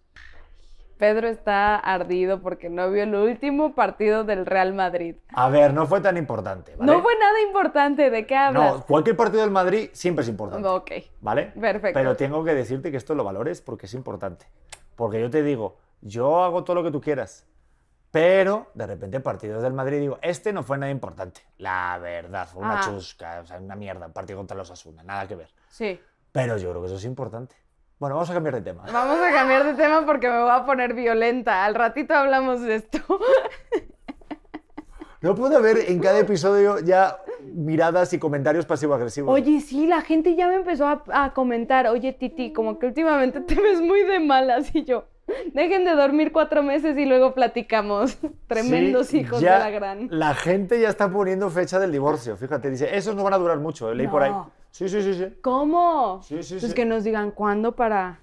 [0.98, 5.16] Pedro está ardido porque no vio el último partido del Real Madrid.
[5.34, 6.92] A ver, no fue tan importante, ¿vale?
[6.92, 8.74] No fue nada importante, ¿de qué hablas?
[8.76, 10.68] No, cualquier partido del Madrid siempre es importante.
[10.68, 10.92] Ok.
[11.22, 11.48] ¿Vale?
[11.60, 12.00] Perfecto.
[12.00, 14.46] Pero tengo que decirte que esto lo valores porque es importante.
[14.96, 17.46] Porque yo te digo, yo hago todo lo que tú quieras.
[18.12, 21.42] Pero de repente partidos del Madrid digo, este no fue nada importante.
[21.58, 22.82] La verdad, fue una Ah.
[22.86, 25.50] chusca, o sea, una mierda, partido contra los Asuna, nada que ver.
[25.68, 26.00] Sí.
[26.32, 27.56] Pero yo creo que eso es importante.
[27.98, 28.84] Bueno, vamos a cambiar de tema.
[28.92, 31.64] Vamos a cambiar de tema porque me voy a poner violenta.
[31.66, 33.00] Al ratito hablamos de esto.
[35.22, 39.34] No puede haber en cada episodio ya miradas y comentarios pasivo-agresivos.
[39.34, 41.88] Oye, sí, la gente ya me empezó a, a comentar.
[41.88, 44.70] Oye, Titi, como que últimamente te ves muy de malas.
[44.76, 45.06] Y yo,
[45.54, 48.20] dejen de dormir cuatro meses y luego platicamos.
[48.48, 50.08] Tremendos Sí, hijos ya de la gran.
[50.12, 52.38] La gente ya está poniendo fecha del divorcio.
[52.38, 53.92] Fíjate, dice, esos no van a durar mucho.
[53.96, 54.32] Leí por ahí.
[54.80, 54.88] No.
[54.88, 55.38] Sí, sí, sí, sí.
[55.42, 56.22] ¿Cómo?
[56.24, 56.74] Sí, sí, Pues sí.
[56.76, 58.20] que nos digan cuándo para,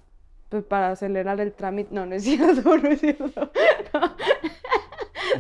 [0.51, 1.95] pues, para acelerar el trámite.
[1.95, 3.31] No, no es cierto, no es cierto.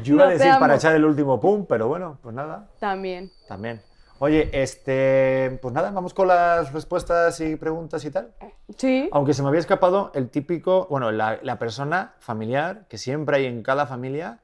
[0.02, 3.30] Yo iba No, a decir para echar el último pum, pero bueno, pues nada, También.
[3.46, 3.82] también.
[4.20, 8.32] Oye, este, pues nada, vamos con las respuestas y preguntas y tal.
[8.78, 9.08] Sí.
[9.12, 13.46] Aunque se me había escapado el típico, bueno, la, la persona familiar que siempre hay
[13.46, 14.38] en cada familia,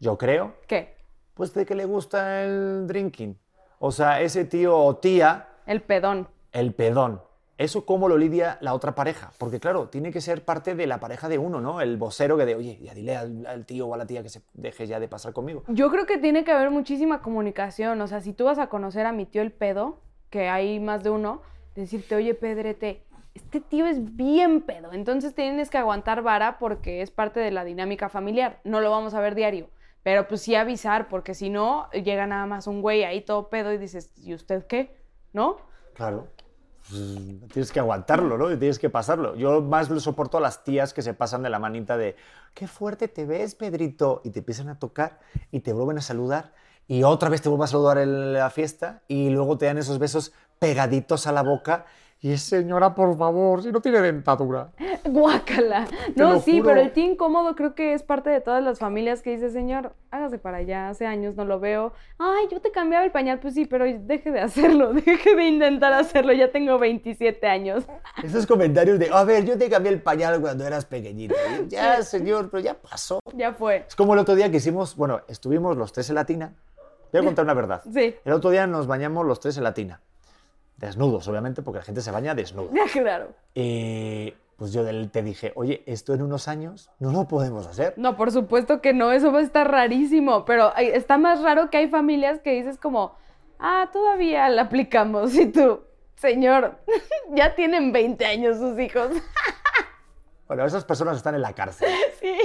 [0.00, 0.96] yo creo, ¿Qué?
[1.34, 3.38] pues de que le gusta el drinking.
[3.78, 6.28] O sea, ese tío o tía, El pedón.
[6.52, 7.22] el pedón.
[7.58, 9.30] ¿Eso cómo lo lidia la otra pareja?
[9.38, 11.80] Porque claro, tiene que ser parte de la pareja de uno, ¿no?
[11.80, 14.30] El vocero que de, oye, ya dile al, al tío o a la tía que
[14.30, 15.62] se deje ya de pasar conmigo.
[15.68, 18.00] Yo creo que tiene que haber muchísima comunicación.
[18.00, 20.00] O sea, si tú vas a conocer a mi tío el pedo,
[20.30, 21.42] que hay más de uno,
[21.76, 23.04] decirte, oye, Pedrete,
[23.34, 24.92] este tío es bien pedo.
[24.92, 28.60] Entonces tienes que aguantar vara porque es parte de la dinámica familiar.
[28.64, 29.68] No lo vamos a ver diario.
[30.02, 33.72] Pero pues sí avisar, porque si no, llega nada más un güey ahí todo pedo
[33.72, 35.00] y dices, ¿y usted qué?
[35.32, 35.56] ¿No?
[35.94, 36.28] Claro.
[36.88, 37.18] Pues,
[37.52, 38.48] tienes que aguantarlo, ¿no?
[38.58, 39.34] Tienes que pasarlo.
[39.36, 42.16] Yo más lo soporto a las tías que se pasan de la manita de,
[42.54, 45.20] qué fuerte te ves, Pedrito, y te empiezan a tocar
[45.50, 46.52] y te vuelven a saludar
[46.88, 49.98] y otra vez te vuelven a saludar en la fiesta y luego te dan esos
[49.98, 51.86] besos pegaditos a la boca
[52.24, 54.70] y es señora, por favor, si no tiene dentadura.
[55.04, 55.88] Guácala.
[56.14, 59.30] No, sí, pero el tío incómodo creo que es parte de todas las familias que
[59.30, 61.92] dice, señor, hágase para allá, hace años no lo veo.
[62.18, 65.92] Ay, yo te cambiaba el pañal, pues sí, pero deje de hacerlo, deje de intentar
[65.94, 67.84] hacerlo, ya tengo 27 años.
[68.22, 71.34] Esos comentarios de, a ver, yo te cambié el pañal cuando eras pequeñito.
[71.68, 73.18] Ya, señor, pero ya pasó.
[73.34, 73.84] Ya fue.
[73.88, 76.54] Es como el otro día que hicimos, bueno, estuvimos los tres en Latina.
[77.12, 77.82] Voy a contar una verdad.
[77.92, 78.14] Sí.
[78.24, 80.00] El otro día nos bañamos los tres en Latina
[80.76, 82.70] desnudos, obviamente, porque la gente se baña desnudo.
[82.92, 83.28] Claro.
[83.54, 87.94] Y pues yo te dije, oye, esto en unos años no lo podemos hacer.
[87.96, 91.78] No, por supuesto que no, eso va a estar rarísimo, pero está más raro que
[91.78, 93.16] hay familias que dices como,
[93.58, 95.80] ah, todavía la aplicamos y tú,
[96.16, 96.76] señor,
[97.34, 99.10] ya tienen 20 años sus hijos.
[100.48, 101.88] Bueno, esas personas están en la cárcel.
[102.20, 102.36] Sí.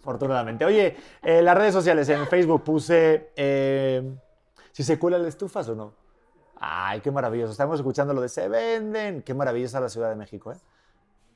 [0.00, 0.64] Afortunadamente.
[0.64, 4.02] Oye, en las redes sociales, en Facebook puse eh,
[4.72, 5.94] si se cuelan estufas o no.
[6.62, 7.52] Ay, qué maravilloso.
[7.52, 9.22] Estamos escuchando lo de se venden.
[9.22, 10.56] Qué maravillosa la Ciudad de México, ¿eh?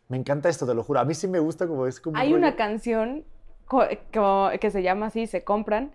[0.09, 1.01] Me encanta esto, te lo juro.
[1.01, 2.19] A mí sí me gusta como es como...
[2.19, 3.25] Hay una canción
[4.61, 5.93] que se llama así, Se Compran.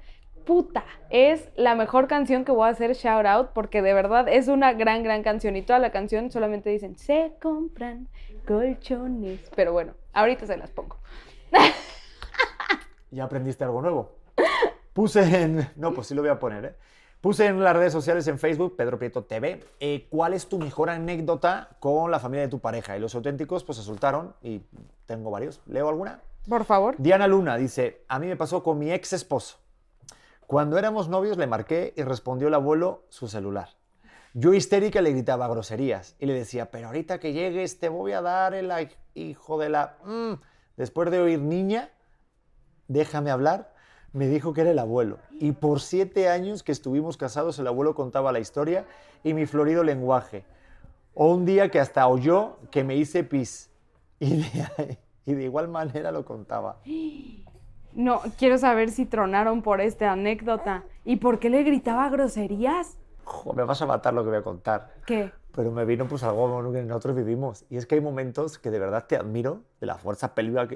[0.47, 4.47] Puta, es la mejor canción que voy a hacer shout out porque de verdad es
[4.47, 5.55] una gran, gran canción.
[5.55, 8.07] Y toda la canción solamente dicen, se compran
[8.47, 9.51] colchones.
[9.55, 10.97] Pero bueno, ahorita se las pongo.
[13.11, 14.15] ¿Ya aprendiste algo nuevo?
[14.93, 15.69] Puse en...
[15.75, 16.75] No, pues sí lo voy a poner, ¿eh?
[17.21, 20.89] Puse en las redes sociales en Facebook, Pedro Prieto TV, eh, cuál es tu mejor
[20.89, 22.95] anécdota con la familia de tu pareja.
[22.95, 24.61] Y los auténticos pues se soltaron y
[25.05, 25.59] tengo varios.
[25.65, 26.21] ¿Leo alguna?
[26.47, 26.95] Por favor.
[26.97, 29.57] Diana Luna dice, a mí me pasó con mi ex esposo.
[30.47, 33.67] Cuando éramos novios le marqué y respondió el abuelo su celular.
[34.33, 38.21] Yo histérica le gritaba groserías y le decía, pero ahorita que llegues te voy a
[38.21, 38.71] dar el
[39.13, 39.97] hijo de la...
[40.05, 40.35] Mm".
[40.77, 41.89] Después de oír niña,
[42.87, 43.73] déjame hablar,
[44.13, 45.17] me dijo que era el abuelo.
[45.39, 48.85] Y por siete años que estuvimos casados, el abuelo contaba la historia
[49.23, 50.45] y mi florido lenguaje.
[51.13, 53.69] O un día que hasta oyó que me hice pis.
[55.25, 56.79] Y de, igual manera lo contaba.
[57.93, 60.85] No, quiero saber si tronaron por esta anécdota.
[61.05, 62.97] ¿Y por qué le gritaba groserías?
[63.55, 64.95] me vas a matar lo que voy a contar.
[65.05, 65.31] ¿Qué?
[65.51, 67.65] Pero me vino pues algo que nosotros vivimos.
[67.69, 70.67] Y es que hay momentos que de verdad te admiro de la fuerza pélvica,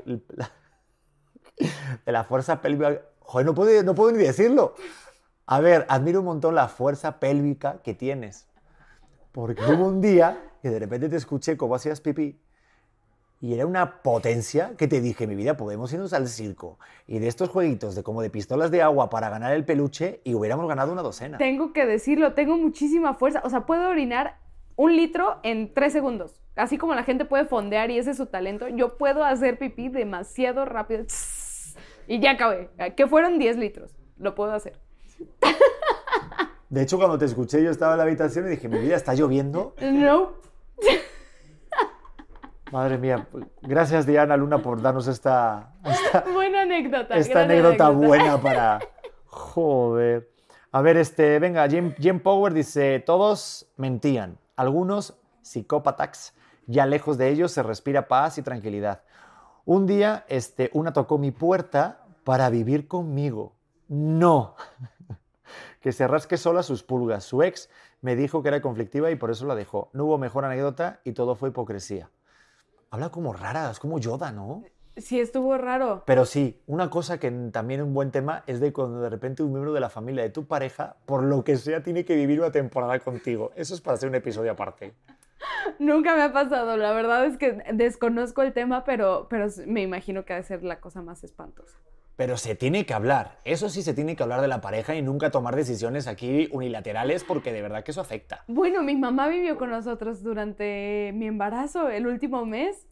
[2.05, 4.75] de la fuerza pélvica Joder, no puedo, no puedo ni decirlo.
[5.45, 8.47] A ver, admiro un montón la fuerza pélvica que tienes.
[9.31, 12.39] Porque hubo un día que de repente te escuché cómo hacías pipí
[13.41, 17.27] y era una potencia que te dije, mi vida, podemos irnos al circo y de
[17.27, 20.93] estos jueguitos de como de pistolas de agua para ganar el peluche y hubiéramos ganado
[20.93, 21.37] una docena.
[21.39, 23.41] Tengo que decirlo, tengo muchísima fuerza.
[23.43, 24.37] O sea, puedo orinar
[24.77, 26.41] un litro en tres segundos.
[26.55, 29.89] Así como la gente puede fondear y ese es su talento, yo puedo hacer pipí
[29.89, 31.05] demasiado rápido.
[32.07, 32.69] Y ya acabé.
[32.95, 33.95] Que fueron 10 litros.
[34.17, 34.79] Lo puedo hacer.
[36.69, 39.13] De hecho, cuando te escuché, yo estaba en la habitación y dije, mi vida, ¿está
[39.13, 39.75] lloviendo?
[39.79, 40.33] No.
[42.71, 43.27] Madre mía,
[43.61, 45.75] gracias Diana Luna por darnos esta,
[46.33, 47.15] buena anécdota.
[47.15, 48.79] Esta anécdota, buena para...
[49.27, 50.31] Joder.
[50.71, 56.33] A ver, este, venga, Jim, Jim Power dice, todos mentían, algunos psicópatas,
[56.65, 59.03] ya lejos de ellos se respira paz y tranquilidad.
[59.65, 63.53] Un día, este, una tocó mi puerta para vivir conmigo.
[63.87, 64.55] No.
[65.81, 67.23] que se rasque sola sus pulgas.
[67.23, 67.69] Su ex
[68.01, 69.89] me dijo que era conflictiva y por eso la dejó.
[69.93, 72.09] No hubo mejor anécdota y todo fue hipocresía.
[72.89, 74.63] Habla como rara, es como Yoda, ¿no?
[74.97, 76.03] Sí, estuvo raro.
[76.05, 79.43] Pero sí, una cosa que también es un buen tema es de cuando de repente
[79.43, 82.41] un miembro de la familia de tu pareja, por lo que sea, tiene que vivir
[82.41, 83.51] una temporada contigo.
[83.55, 84.93] Eso es para hacer un episodio aparte.
[85.79, 90.25] Nunca me ha pasado, la verdad es que desconozco el tema, pero, pero me imagino
[90.25, 91.77] que ha de ser la cosa más espantosa.
[92.15, 95.01] Pero se tiene que hablar, eso sí se tiene que hablar de la pareja y
[95.01, 98.43] nunca tomar decisiones aquí unilaterales porque de verdad que eso afecta.
[98.47, 102.85] Bueno, mi mamá vivió con nosotros durante mi embarazo, el último mes.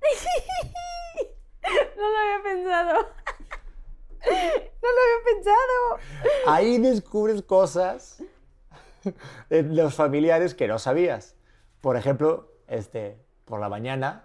[1.96, 3.08] no lo había pensado.
[4.80, 6.54] No lo había pensado.
[6.54, 8.22] Ahí descubres cosas
[9.48, 11.37] de los familiares que no sabías.
[11.80, 14.24] Por ejemplo, este, por la mañana,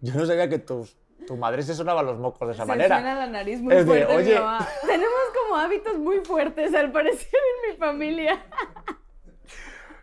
[0.00, 0.88] yo no sabía que tu,
[1.26, 2.96] tu madre se sonaba los mocos de esa Se manera.
[2.96, 4.34] suena la nariz muy Es de, fuerte, mi oye.
[4.40, 4.66] mamá.
[4.86, 7.28] Tenemos como hábitos muy fuertes, al parecer,
[7.64, 8.44] en mi familia.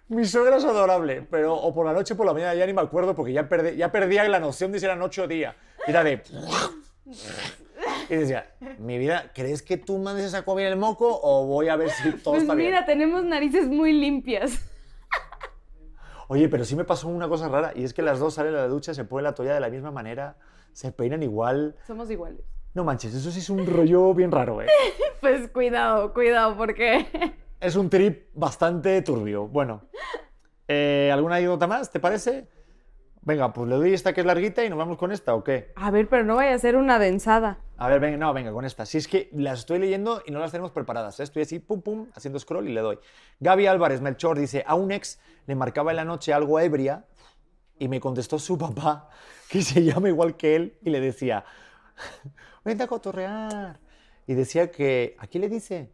[0.09, 2.73] Mi suegra es adorable, pero o por la noche o por la mañana ya ni
[2.73, 5.55] me acuerdo porque ya, perdí, ya perdía la noción de si era noche o día.
[5.87, 6.21] Era de...
[8.09, 11.75] Y decía, mi vida, ¿crees que tú mandes a comer el moco o voy a
[11.77, 12.69] ver si todo Pues está bien?
[12.69, 14.59] mira, tenemos narices muy limpias.
[16.33, 18.57] Oye, pero sí me pasó una cosa rara y es que las dos salen a
[18.57, 20.35] la ducha, se ponen la toalla de la misma manera,
[20.71, 21.75] se peinan igual.
[21.85, 22.41] Somos iguales.
[22.73, 24.65] No manches, eso sí es un rollo bien raro, ¿eh?
[25.21, 27.05] Pues cuidado, cuidado, porque
[27.59, 29.47] Es un trip bastante turbio.
[29.47, 29.83] Bueno,
[30.67, 32.47] eh, ¿alguna anécdota más, te parece?
[33.21, 35.71] Venga, pues le doy esta que es larguita y nos vamos con esta, ¿o qué?
[35.75, 37.59] A ver, pero no vaya a ser una densada.
[37.83, 38.85] A ver, venga, no, venga, con esta.
[38.85, 41.19] Si es que las estoy leyendo y no las tenemos preparadas.
[41.19, 41.23] ¿eh?
[41.23, 42.97] Estoy así, pum, pum, haciendo scroll y le doy.
[43.41, 47.05] Gaby Álvarez Melchor dice, a un ex le marcaba en la noche algo ebria
[47.77, 49.09] y me contestó su papá,
[49.49, 51.43] que se llama igual que él, y le decía,
[52.63, 53.81] vente a cotorrear.
[54.27, 55.91] Y decía que, ¿a quién le dice?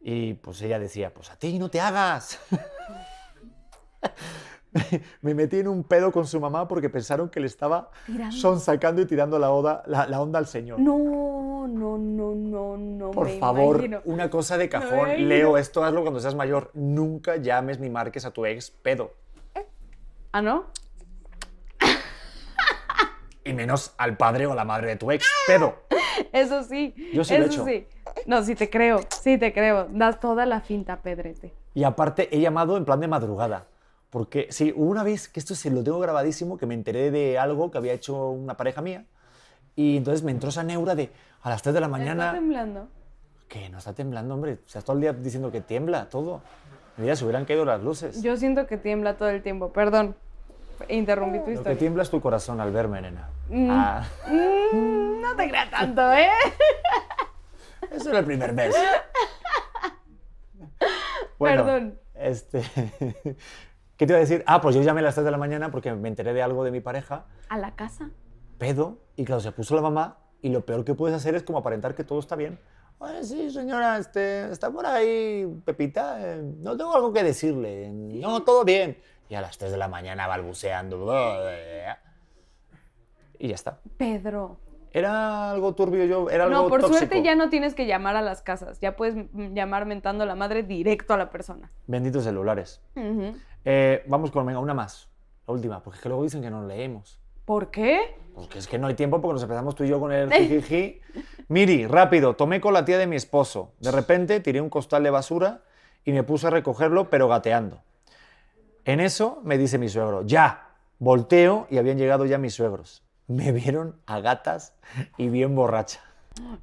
[0.00, 2.40] Y pues ella decía, pues a ti no te hagas.
[5.22, 8.36] me metí en un pedo con su mamá porque pensaron que le estaba Tirando.
[8.36, 10.80] sonsacando y tirando la, oda- la- la onda al señor.
[10.80, 13.10] No, no, no, no, no.
[13.12, 14.00] Por me favor, imagino.
[14.04, 14.98] una cosa de Me cajón.
[15.08, 15.28] imagino.
[15.28, 16.70] Leo, esto hazlo cuando seas mayor.
[16.74, 19.12] Nunca llames ni marques a tu ex pedo.
[20.32, 20.66] ¿Ah, no?
[23.46, 25.74] Y menos al padre o a la madre de tu ex pedo.
[26.32, 26.94] Eso sí.
[27.12, 27.64] Yo sí lo he eso hecho.
[27.66, 27.86] sí.
[28.26, 29.86] No, sí te creo, sí te creo.
[29.90, 31.52] Das toda la finta, Pedrete.
[31.74, 33.66] Y aparte, he llamado en plan de madrugada.
[34.14, 37.36] Porque sí, hubo una vez, que esto se lo tengo grabadísimo, que me enteré de
[37.36, 39.06] algo que había hecho una pareja mía.
[39.74, 41.10] Y entonces me entró esa neura de
[41.42, 42.32] a las 3 de la ¿Está mañana.
[42.32, 42.86] temblando?
[43.48, 44.58] Que no está temblando, hombre.
[44.64, 46.42] O sea, todo el día diciendo que tiembla todo.
[46.96, 48.22] Mira, se hubieran caído las luces.
[48.22, 49.72] Yo siento que tiembla todo el tiempo.
[49.72, 50.14] Perdón,
[50.88, 51.78] interrumpí tu Lo que historia.
[51.78, 53.30] tiembla es tu corazón al verme, nena.
[53.48, 53.68] Mm.
[53.68, 56.28] Ah, Mm, no te creas tanto, ¿eh?
[57.90, 58.76] eso era el primer mes.
[61.36, 61.98] Bueno, Perdón.
[62.14, 62.62] Este,
[63.96, 64.42] ¿Qué te iba a decir?
[64.46, 66.64] Ah, pues yo llamé a las 3 de la mañana porque me enteré de algo
[66.64, 68.10] de mi pareja, ¿A la casa?
[68.58, 71.58] pedo, y claro, se puso la mamá, y lo peor que puedes hacer es como
[71.58, 72.58] aparentar que todo está bien.
[72.98, 78.42] Oye, sí, señora, este, está por ahí Pepita, eh, no tengo algo que decirle, no,
[78.42, 78.98] todo bien.
[79.28, 81.06] Y a las 3 de la mañana balbuceando.
[83.38, 83.78] Y ya está.
[83.96, 84.58] Pedro.
[84.92, 86.98] Era algo turbio yo, era algo No, por tóxico.
[86.98, 88.78] suerte ya no tienes que llamar a las casas.
[88.80, 91.72] Ya puedes llamar mentando a la madre directo a la persona.
[91.88, 92.80] Benditos celulares.
[92.94, 93.34] Ujú.
[93.64, 95.08] Eh, vamos con, venga, una más.
[95.46, 97.20] La última, porque es que luego dicen que no leemos.
[97.44, 98.16] ¿Por qué?
[98.34, 101.00] Porque es que no hay tiempo porque nos empezamos tú y yo con el jijiji.
[101.48, 103.72] Miri, rápido, tomé con la tía de mi esposo.
[103.80, 105.62] De repente tiré un costal de basura
[106.04, 107.82] y me puse a recogerlo, pero gateando.
[108.84, 113.02] En eso me dice mi suegro, ya, volteo y habían llegado ya mis suegros.
[113.26, 114.74] Me vieron a gatas
[115.16, 116.00] y bien borracha.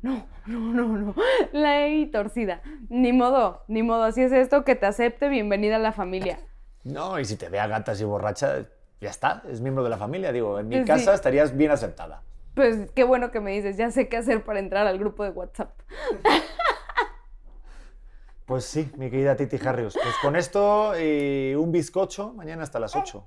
[0.02, 1.16] No, no, no, no.
[1.52, 2.62] La he torcida.
[2.90, 4.04] Ni modo, ni modo.
[4.04, 6.40] Así es esto, que te acepte, bienvenida a la familia.
[6.84, 8.66] No, y si te ve a gatas y borracha,
[9.00, 10.32] ya está, es miembro de la familia.
[10.32, 10.86] Digo, en mi Sí.
[10.86, 12.24] casa estarías bien aceptada.
[12.56, 15.30] Pues qué bueno que me dices, ya sé qué hacer para entrar al grupo de
[15.30, 15.72] WhatsApp.
[18.46, 19.94] Pues sí, mi querida Titi Harrios.
[20.02, 23.26] Pues con esto y un bizcocho, mañana hasta las 8.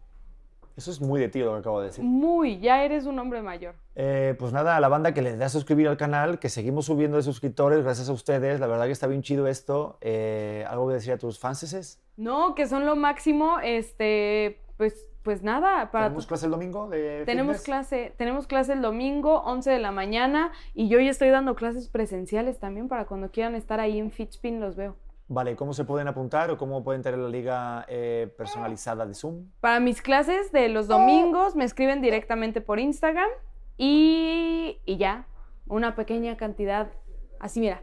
[0.77, 2.05] Eso es muy de ti lo que acabo de decir.
[2.05, 3.77] Muy, ya eres un hombre mayor.
[3.95, 6.87] Eh, pues nada, a la banda que le dé a suscribir al canal, que seguimos
[6.87, 8.59] subiendo de suscriptores gracias a ustedes.
[8.59, 9.99] La verdad que está bien chido esto.
[10.01, 12.01] Eh, ¿Algo que decir a tus fanses?
[12.17, 17.23] No, que son lo máximo, este, pues, pues nada, para ¿Tenemos clase el domingo de
[17.25, 17.65] Tenemos fitness?
[17.65, 21.89] clase, tenemos clase el domingo, 11 de la mañana, y yo ya estoy dando clases
[21.89, 24.97] presenciales también para cuando quieran estar ahí en Fitspin, los veo.
[25.35, 29.51] Vale, ¿cómo se pueden apuntar o cómo pueden tener la liga eh, personalizada de Zoom?
[29.61, 33.29] Para mis clases de los domingos me escriben directamente por Instagram
[33.77, 35.27] y, y ya,
[35.67, 36.93] una pequeña cantidad,
[37.41, 37.83] así mira,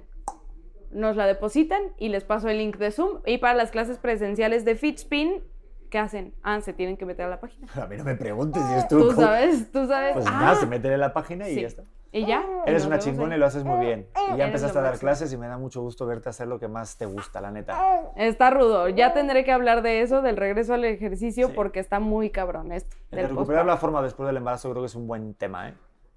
[0.92, 3.20] nos la depositan y les paso el link de Zoom.
[3.26, 5.44] Y para las clases presenciales de Fitspin,
[5.90, 6.34] ¿qué hacen?
[6.44, 7.68] Ah, se tienen que meter a la página.
[7.82, 9.10] A mí no me preguntes si es tú.
[9.10, 10.14] Tú sabes, tú sabes.
[10.14, 11.62] Pues Ah, nada, se meten en la página y sí.
[11.62, 11.84] ya está.
[12.14, 12.44] Y ya.
[12.66, 14.08] Eres nos una chingona y lo haces muy bien.
[14.16, 16.60] Y ya Eres empezaste a dar clases y me da mucho gusto verte hacer lo
[16.60, 18.12] que más te gusta, la neta.
[18.18, 18.90] Está rudo.
[18.90, 21.54] Ya tendré que hablar de eso, del regreso al ejercicio, Sí.
[21.56, 22.98] porque está muy cabrón esto.
[23.12, 25.74] El recuperar la forma después del embarazo creo que es un buen tema, ¿eh?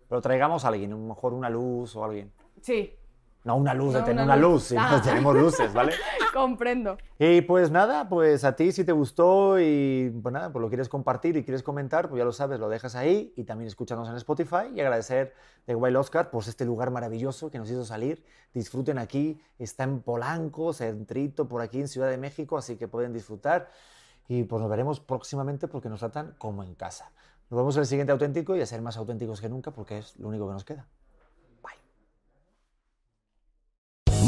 [0.09, 2.33] Pero traigamos a alguien, a lo mejor una luz o alguien.
[2.61, 2.93] Sí,
[3.45, 4.71] No una luz de No, tener una luz.
[4.71, 5.01] luz, Ah.
[5.05, 5.93] tenemos luces, ¿vale?
[6.33, 6.97] comprendo.
[7.19, 10.89] Y pues nada, pues a ti si te gustó y pues nada, pues lo quieres
[10.89, 14.17] compartir y quieres comentar, pues ya lo sabes, lo dejas ahí y también escúchanos en
[14.17, 15.35] Spotify y agradecer
[15.67, 18.25] de Wild Oscar por este lugar maravilloso que nos hizo salir.
[18.55, 23.13] Disfruten aquí, está en Polanco, centrito por aquí en Ciudad de México, así que pueden
[23.13, 23.69] disfrutar.
[24.27, 27.13] y pues nos veremos próximamente porque nos tratan como en casa.
[27.51, 30.17] Nos vemos en el siguiente auténtico y a ser más auténticos que nunca porque es
[30.19, 30.87] lo único que nos queda.